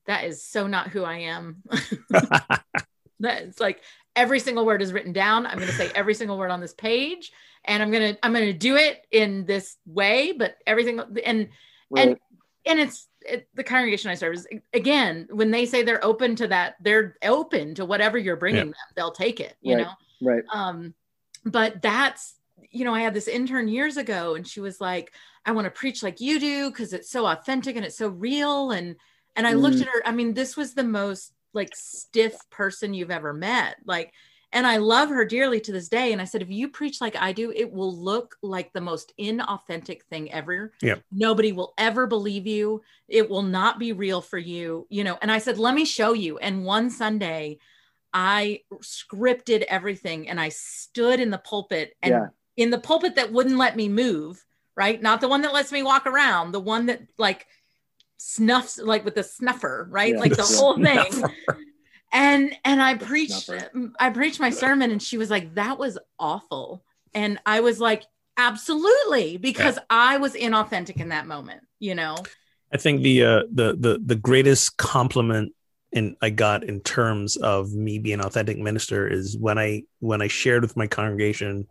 [0.06, 1.64] "That is so not who I am."
[3.20, 3.82] That's like
[4.16, 5.46] every single word is written down.
[5.46, 7.32] I'm going to say every single word on this page
[7.66, 11.50] and I'm going to I'm going to do it in this way, but everything and
[11.90, 12.08] right.
[12.08, 12.18] and
[12.66, 16.48] and it's it, the congregation I serve is again when they say they're open to
[16.48, 18.64] that, they're open to whatever you're bringing Yeah.
[18.66, 18.74] them.
[18.96, 19.86] They'll take it, you Right.
[19.86, 19.92] know.
[20.22, 20.44] Right.
[20.54, 20.94] Um,
[21.44, 22.36] but that's
[22.72, 25.14] you know, I had this intern years ago, and she was like,
[25.46, 28.72] "I want to preach like you do because it's so authentic and it's so real."
[28.72, 28.96] And
[29.36, 29.82] and I looked Mm.
[29.82, 30.02] at her.
[30.06, 34.14] I mean, this was the most like stiff person you've ever met, like.
[34.52, 36.14] And I love her dearly to this day.
[36.14, 39.12] And I said, if you preach like I do, it will look like the most
[39.20, 40.72] inauthentic thing ever.
[40.82, 41.04] Yep.
[41.12, 42.82] Nobody will ever believe you.
[43.10, 45.18] It will not be real for you, you know.
[45.22, 46.38] And I said, let me show you.
[46.38, 47.58] And one Sunday,
[48.14, 52.28] I scripted everything and I stood in the pulpit and Yeah.
[52.56, 54.42] in the pulpit that wouldn't let me move,
[54.78, 55.02] right?
[55.02, 57.46] Not the one that lets me walk around, the one that like
[58.18, 60.14] snuffs like with the snuffer, right?
[60.14, 60.20] Yeah.
[60.20, 61.24] Like the The whole thing.
[62.12, 63.92] And and I preached Snuffer.
[64.00, 66.84] I preached my sermon and she was like that was awful.
[67.14, 68.04] And I was like
[68.38, 72.18] absolutely because I was inauthentic in that moment, you know.
[72.74, 75.54] I think the uh, the the the greatest compliment
[75.92, 80.22] in I got in terms of me being an authentic minister is when I when
[80.22, 81.68] I shared with my congregation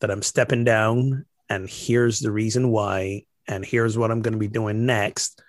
[0.00, 4.38] that I'm stepping down and here's the reason why and here's what I'm going to
[4.38, 5.42] be doing next.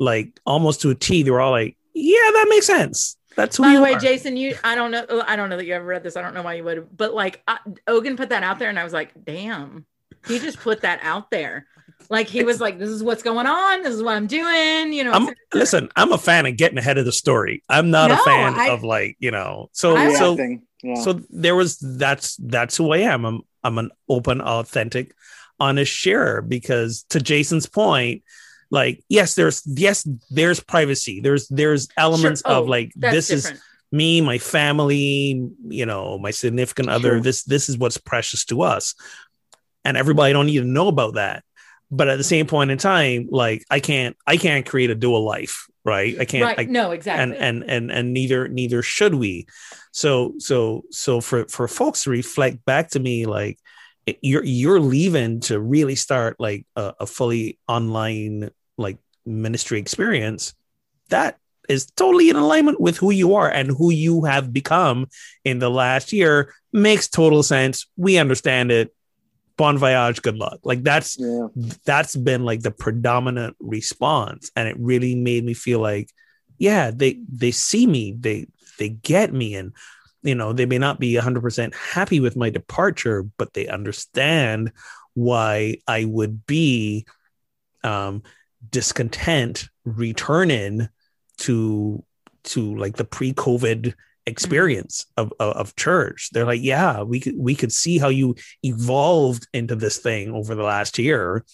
[0.00, 3.16] Like almost to a T, they were all like, "Yeah, that makes sense.
[3.36, 5.56] That's who By you the way, are." Jason, you I don't know I don't know
[5.58, 6.16] that you ever read this.
[6.16, 8.78] I don't know why you would, but like I, Ogun put that out there, and
[8.78, 9.84] I was like, damn,
[10.26, 11.66] he just put that out there.
[12.08, 13.82] Like he was like, this is what's going on.
[13.82, 14.92] This is what I'm doing.
[14.92, 15.12] You know.
[15.12, 15.90] I'm listen.
[15.96, 17.62] I'm a fan of getting ahead of the story.
[17.68, 19.68] I'm not a fan I- of like you know.
[19.72, 20.36] So I- so
[20.82, 20.94] Yeah.
[20.94, 23.26] so there was that's that's who I am.
[23.26, 25.12] I'm I'm an open, authentic,
[25.60, 28.22] honest sharer because to Jason's point,
[28.70, 31.20] like yes, there's yes, there's privacy.
[31.20, 32.54] There's there's elements Sure.
[32.54, 33.60] of Oh, like That's this is
[33.92, 37.20] me, my family, you know, my significant other.
[37.20, 38.94] This this is what's precious to us.
[39.84, 41.42] And everybody don't need to know about that.
[41.90, 42.50] But at the same mm-hmm.
[42.50, 46.18] point in time, like I can't I can't create a dual life, right?
[46.20, 46.60] I can't right.
[46.60, 47.36] I, no, exactly.
[47.36, 49.46] and and and and neither neither should we
[49.92, 53.58] so so so for for folks to reflect back to me like
[54.22, 58.50] you're you're leaving to really start like a, a fully online
[58.80, 60.54] like ministry experience
[61.10, 65.06] that is totally in alignment with who you are and who you have become
[65.44, 66.52] in the last year.
[66.72, 67.86] Makes total sense.
[67.96, 68.94] We understand it.
[69.56, 70.60] Bon voyage good luck.
[70.64, 71.46] Like that's yeah.
[71.84, 74.50] that's been like the predominant response.
[74.56, 76.10] And it really made me feel like
[76.58, 78.16] yeah they they see me.
[78.18, 78.46] They
[78.78, 79.54] they get me.
[79.54, 79.72] And
[80.22, 84.70] you know they may not be 100% happy with my departure but they understand
[85.14, 87.06] why i would be
[87.84, 88.22] um
[88.68, 90.88] discontent returning
[91.38, 92.04] to
[92.42, 93.94] to like the pre-covid
[94.26, 96.30] experience of, of of church.
[96.32, 100.54] They're like yeah we could we could see how you evolved into this thing over
[100.54, 101.44] the last year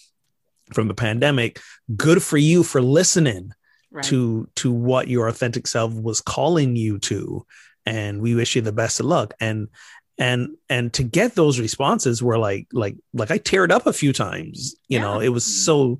[0.73, 1.59] from the pandemic.
[1.95, 3.51] Good for you for listening
[3.91, 4.03] right.
[4.05, 7.45] to to what your authentic self was calling you to.
[7.85, 9.33] And we wish you the best of luck.
[9.39, 9.69] And
[10.17, 14.11] and and to get those responses were like like like i teared up a few
[14.11, 15.59] times you know it was mm-hmm.
[15.59, 15.99] so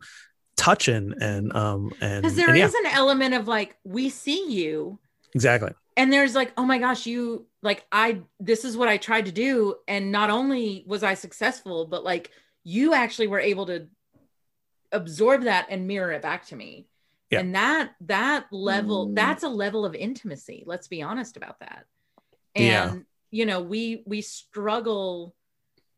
[0.58, 4.49] touching and um and, because there and is yeah an element of like we see
[4.51, 4.99] you.
[5.34, 5.72] Exactly.
[5.95, 9.32] And there's like oh my gosh you like i this is what i tried to
[9.32, 9.76] do.
[9.88, 12.32] And not only was i successful but like
[12.64, 13.88] you actually were able to
[14.91, 16.88] absorb that and mirror it back to me.
[17.30, 17.39] Yeah.
[17.41, 19.16] and that that level Mm.
[19.16, 20.64] that's a level of intimacy.
[20.66, 21.86] Let's be honest about that.
[22.55, 22.95] And Yeah.
[23.32, 25.36] you know we we struggle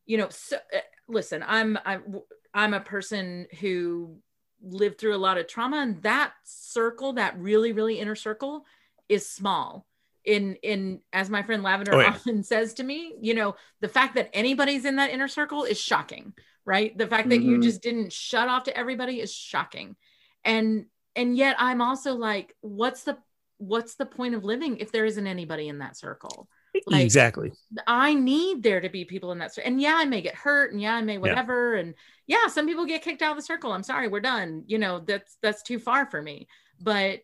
[0.05, 2.19] you know so uh, listen i'm i'm
[2.53, 4.17] i'm a person who
[4.61, 8.65] lived through a lot of trauma and that circle that really really inner circle
[9.07, 9.85] is small
[10.25, 12.09] in in as my friend lavender Oh, yeah.
[12.09, 15.79] often says to me you know the fact that anybody's in that inner circle is
[15.79, 16.33] shocking
[16.65, 17.63] right the fact that you Mhm.
[17.63, 19.95] just didn't shut off to everybody is shocking
[20.43, 20.85] and
[21.15, 23.17] and yet i'm also like what's the
[23.57, 26.49] what's the point of living if there isn't anybody in that circle
[26.85, 27.51] Like- exactly
[27.87, 29.57] I need there to be people in that.
[29.63, 31.75] And yeah, I may get hurt and yeah, I may whatever.
[31.75, 31.93] And
[32.27, 33.71] yeah, some people get kicked out of the circle.
[33.71, 34.63] I'm sorry, we're done.
[34.67, 36.47] You know, that's that's too far for me.
[36.79, 37.21] But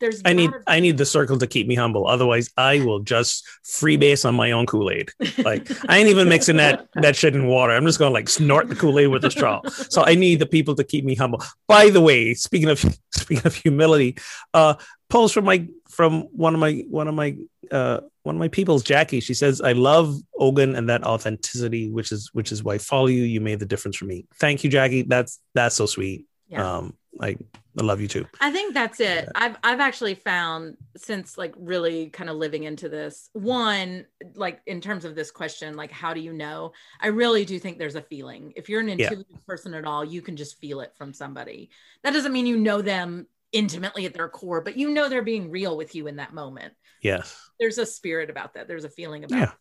[0.00, 3.44] there's i need i need the circle to keep me humble otherwise i will just
[3.64, 7.72] freebase on my own kool-aid like I ain't even mixing that that shit in water.
[7.72, 9.62] I'm just gonna like snort the Kool Aid with a straw.
[9.66, 11.42] So I need the people to keep me humble.
[11.66, 12.78] By the way, speaking of
[13.10, 14.16] speaking of humility,
[14.54, 14.74] uh,
[15.08, 17.36] polls from my from one of my one of my
[17.70, 19.20] uh one of my people's Jackie.
[19.20, 23.06] She says, "I love Ogun and that authenticity, which is which is why I follow
[23.06, 23.22] you.
[23.22, 24.26] You made the difference for me.
[24.34, 25.02] Thank you, Jackie.
[25.02, 26.26] That's that's so sweet.
[26.48, 26.76] Yeah.
[26.76, 27.36] Um, I
[27.78, 28.26] I love you too.
[28.40, 29.28] I think that's it.
[29.34, 34.80] I've I've actually found since like really kind of living into this one, like in
[34.80, 36.72] terms of this question, like how do you know?
[37.00, 38.52] I really do think there's a feeling.
[38.56, 39.10] If you're an Yeah.
[39.10, 41.70] intuitive person at all, you can just feel it from somebody.
[42.02, 45.50] That doesn't mean you know them intimately at their core, but you know they're being
[45.50, 46.74] real with you in that moment.
[47.02, 47.38] Yes.
[47.60, 48.68] There's a spirit about that.
[48.68, 49.46] There's a feeling about Yeah.
[49.46, 49.56] that.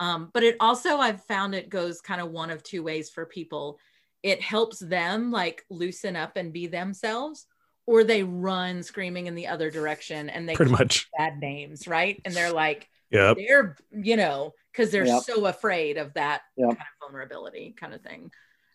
[0.00, 3.26] Um, but it also I've found it goes kind of one of two ways for
[3.26, 3.80] people.
[4.22, 7.46] It helps them like loosen up and be themselves,
[7.86, 11.08] or they run screaming in the other direction and they Pretty much.
[11.16, 12.20] bad names, right?
[12.24, 15.22] And they're like, yeah they're you know because they're Yep.
[15.22, 16.68] so afraid of that Yep.
[16.68, 18.30] kind of vulnerability kind of thing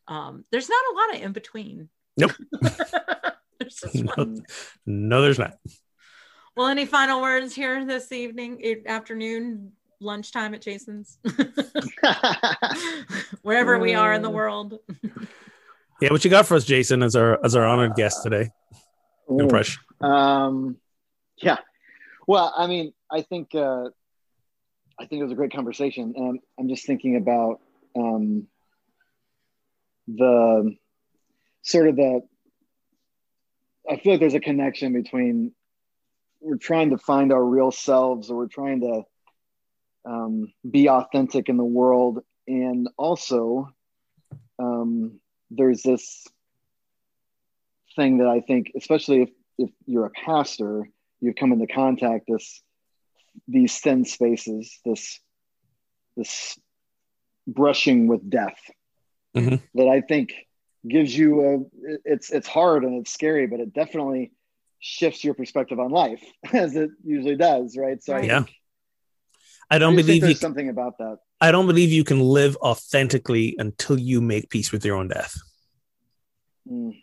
[0.08, 1.88] um there's not a lot of in between
[2.18, 2.32] Nope.
[3.60, 4.12] There's just No.
[4.16, 4.44] one.
[4.88, 5.54] No, there's not.
[6.58, 9.74] well any final words here this evening afternoon
[10.04, 11.18] lunchtime at jason's
[13.42, 14.80] wherever we are in the Uh, world
[16.02, 18.50] Yeah, what you got for us, Jason, as our as our honored guest today?
[19.32, 19.40] Ooh.
[19.40, 19.82] Impression.
[20.02, 20.76] Um,
[21.38, 21.58] yeah.
[22.28, 23.86] Well, I mean, I think uh,
[25.00, 27.62] I think it was a great conversation, and I'm just thinking about
[27.96, 28.48] um,
[30.08, 30.76] the
[31.62, 32.22] sort of the.
[33.90, 35.54] I feel like there's a connection between
[36.42, 39.04] we're trying to find our real selves, or we're trying to
[40.06, 43.70] um, be authentic in the world, and also
[44.60, 45.20] um,
[45.52, 46.26] there's this
[47.96, 50.88] thing that I think, especially if if you're a pastor,
[51.22, 52.62] you've come into contact this
[53.48, 55.20] these thin spaces, this
[56.16, 56.58] this
[57.48, 58.60] brushing with death
[59.36, 59.62] Mhm.
[59.76, 60.34] that I think
[60.88, 64.32] gives you a it's it's hard and it's scary, but it definitely
[64.80, 66.24] shifts your perspective on life
[66.54, 68.02] as it usually does, right?
[68.04, 68.44] So I Yeah.
[68.44, 68.54] think,
[69.74, 71.18] I I don't think believe you there's something about that.
[71.42, 75.34] I don't believe you can live authentically until you make peace with your own death.
[76.70, 76.94] Mm,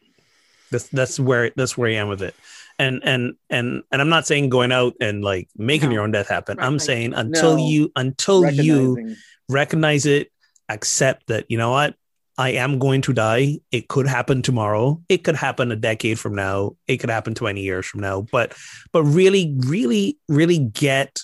[0.71, 2.35] That's that's where that's where I am with it.
[2.79, 5.95] And and and and I'm not saying going out and like making No.
[5.95, 6.57] your own death happen.
[6.57, 7.68] Right, I'm saying until No.
[7.68, 9.16] you until you
[9.49, 10.31] recognize it,
[10.68, 11.97] accept that, you know what?
[12.39, 13.59] I am going to die.
[13.71, 15.03] It could happen tomorrow.
[15.11, 16.77] It could happen a decade from now.
[16.87, 18.23] It could happen 20 years from now.
[18.33, 18.55] But
[18.93, 21.21] but really, really, really get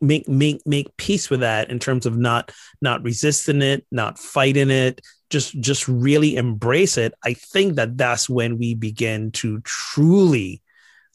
[0.00, 4.70] make make make peace with that in terms of not not resisting it, not fighting
[4.70, 7.14] it, just just really embrace it.
[7.24, 10.62] I think that that's when we begin to truly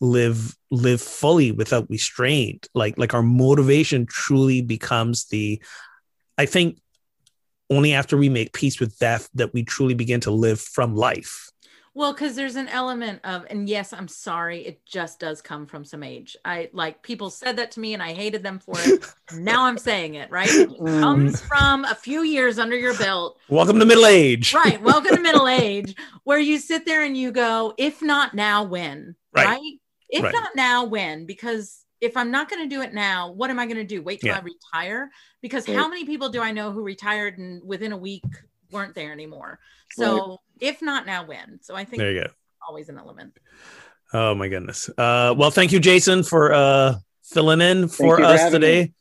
[0.01, 5.61] live live fully without restraint like like our motivation truly becomes the
[6.39, 6.79] i think
[7.69, 11.51] only after we make peace with death that we truly begin to live from life
[11.93, 15.83] Well, because there's an element of, and yes, I'm sorry, it just does come from
[15.83, 16.37] some age.
[16.45, 19.03] I like people said that to me and I hated them for it.
[19.33, 20.49] now I'm saying it, right?
[20.49, 23.39] It Mm, comes from a few years under your belt.
[23.49, 24.81] welcome to middle age Right.
[24.81, 29.15] Welcome to middle age, where you sit there and you go, if not now, when?
[29.33, 29.47] Right.
[29.47, 29.73] Right.
[30.09, 30.33] If Right.
[30.33, 31.25] not now, when?
[31.25, 34.01] Because if I'm not going to do it now, what am I going to do?
[34.01, 34.37] Wait till Yeah.
[34.37, 35.09] I retire?
[35.41, 35.77] Because Right.
[35.77, 38.23] how many people do I know who retired and within a week
[38.71, 39.59] weren't there anymore?
[39.91, 41.59] So if not now, when?
[41.61, 42.29] So I think there you go.
[42.67, 43.37] always an element.
[44.13, 44.89] oh my goodness.
[44.97, 48.81] Uh well thank you jason for uh filling in for you for us having today.
[48.83, 48.93] Me.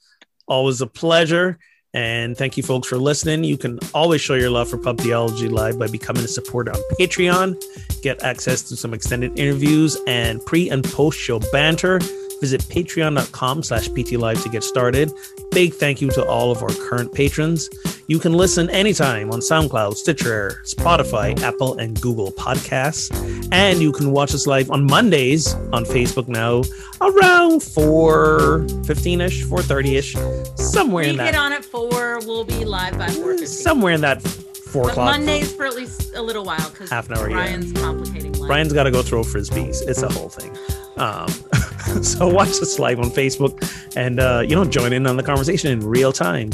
[0.48, 1.58] always a pleasure.
[1.92, 3.42] And thank you folks for listening.
[3.42, 6.80] You can always show your love for pub theology live by becoming a supporter on
[7.00, 7.60] patreon.
[8.02, 11.98] Get access to some extended interviews and pre and post show banter.
[12.40, 15.10] Visit patreon.com slash ptlive to get started.
[15.50, 17.68] Big thank you to all of our current patrons
[18.10, 23.08] you can listen anytime on soundcloud stitcher spotify apple and google podcasts
[23.52, 26.60] and you can watch us live on mondays on facebook now
[27.00, 31.26] around 4 15ish 4 30ish somewhere We in that.
[31.26, 32.18] We get on at four.
[32.26, 33.46] We'll be live by four fifteen.
[33.46, 37.10] somewhere in that 4 But o'clock Mondays for at least a little while because Half
[37.10, 37.60] an hour, yeah.
[37.76, 38.48] Complicating life.
[38.48, 39.82] Bryan's got to go throw frisbees.
[39.88, 40.56] It's a whole thing.
[40.96, 41.28] Um,
[42.02, 43.54] so watch us live on Facebook
[43.96, 46.50] and, uh, you know, join in on the conversation in real time.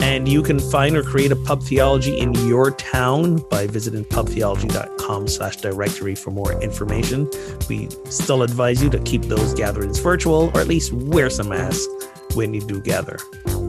[0.00, 5.28] And you can find or create a pub theology in your town by visiting pubtheology.com
[5.28, 7.30] slash directory for more information.
[7.68, 11.86] We still advise you to keep those gatherings virtual or at least wear some masks
[12.34, 13.18] when you do gather.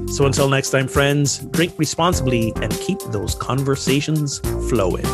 [0.08, 5.06] So until next time, friends, drink responsibly and keep those conversations flowing.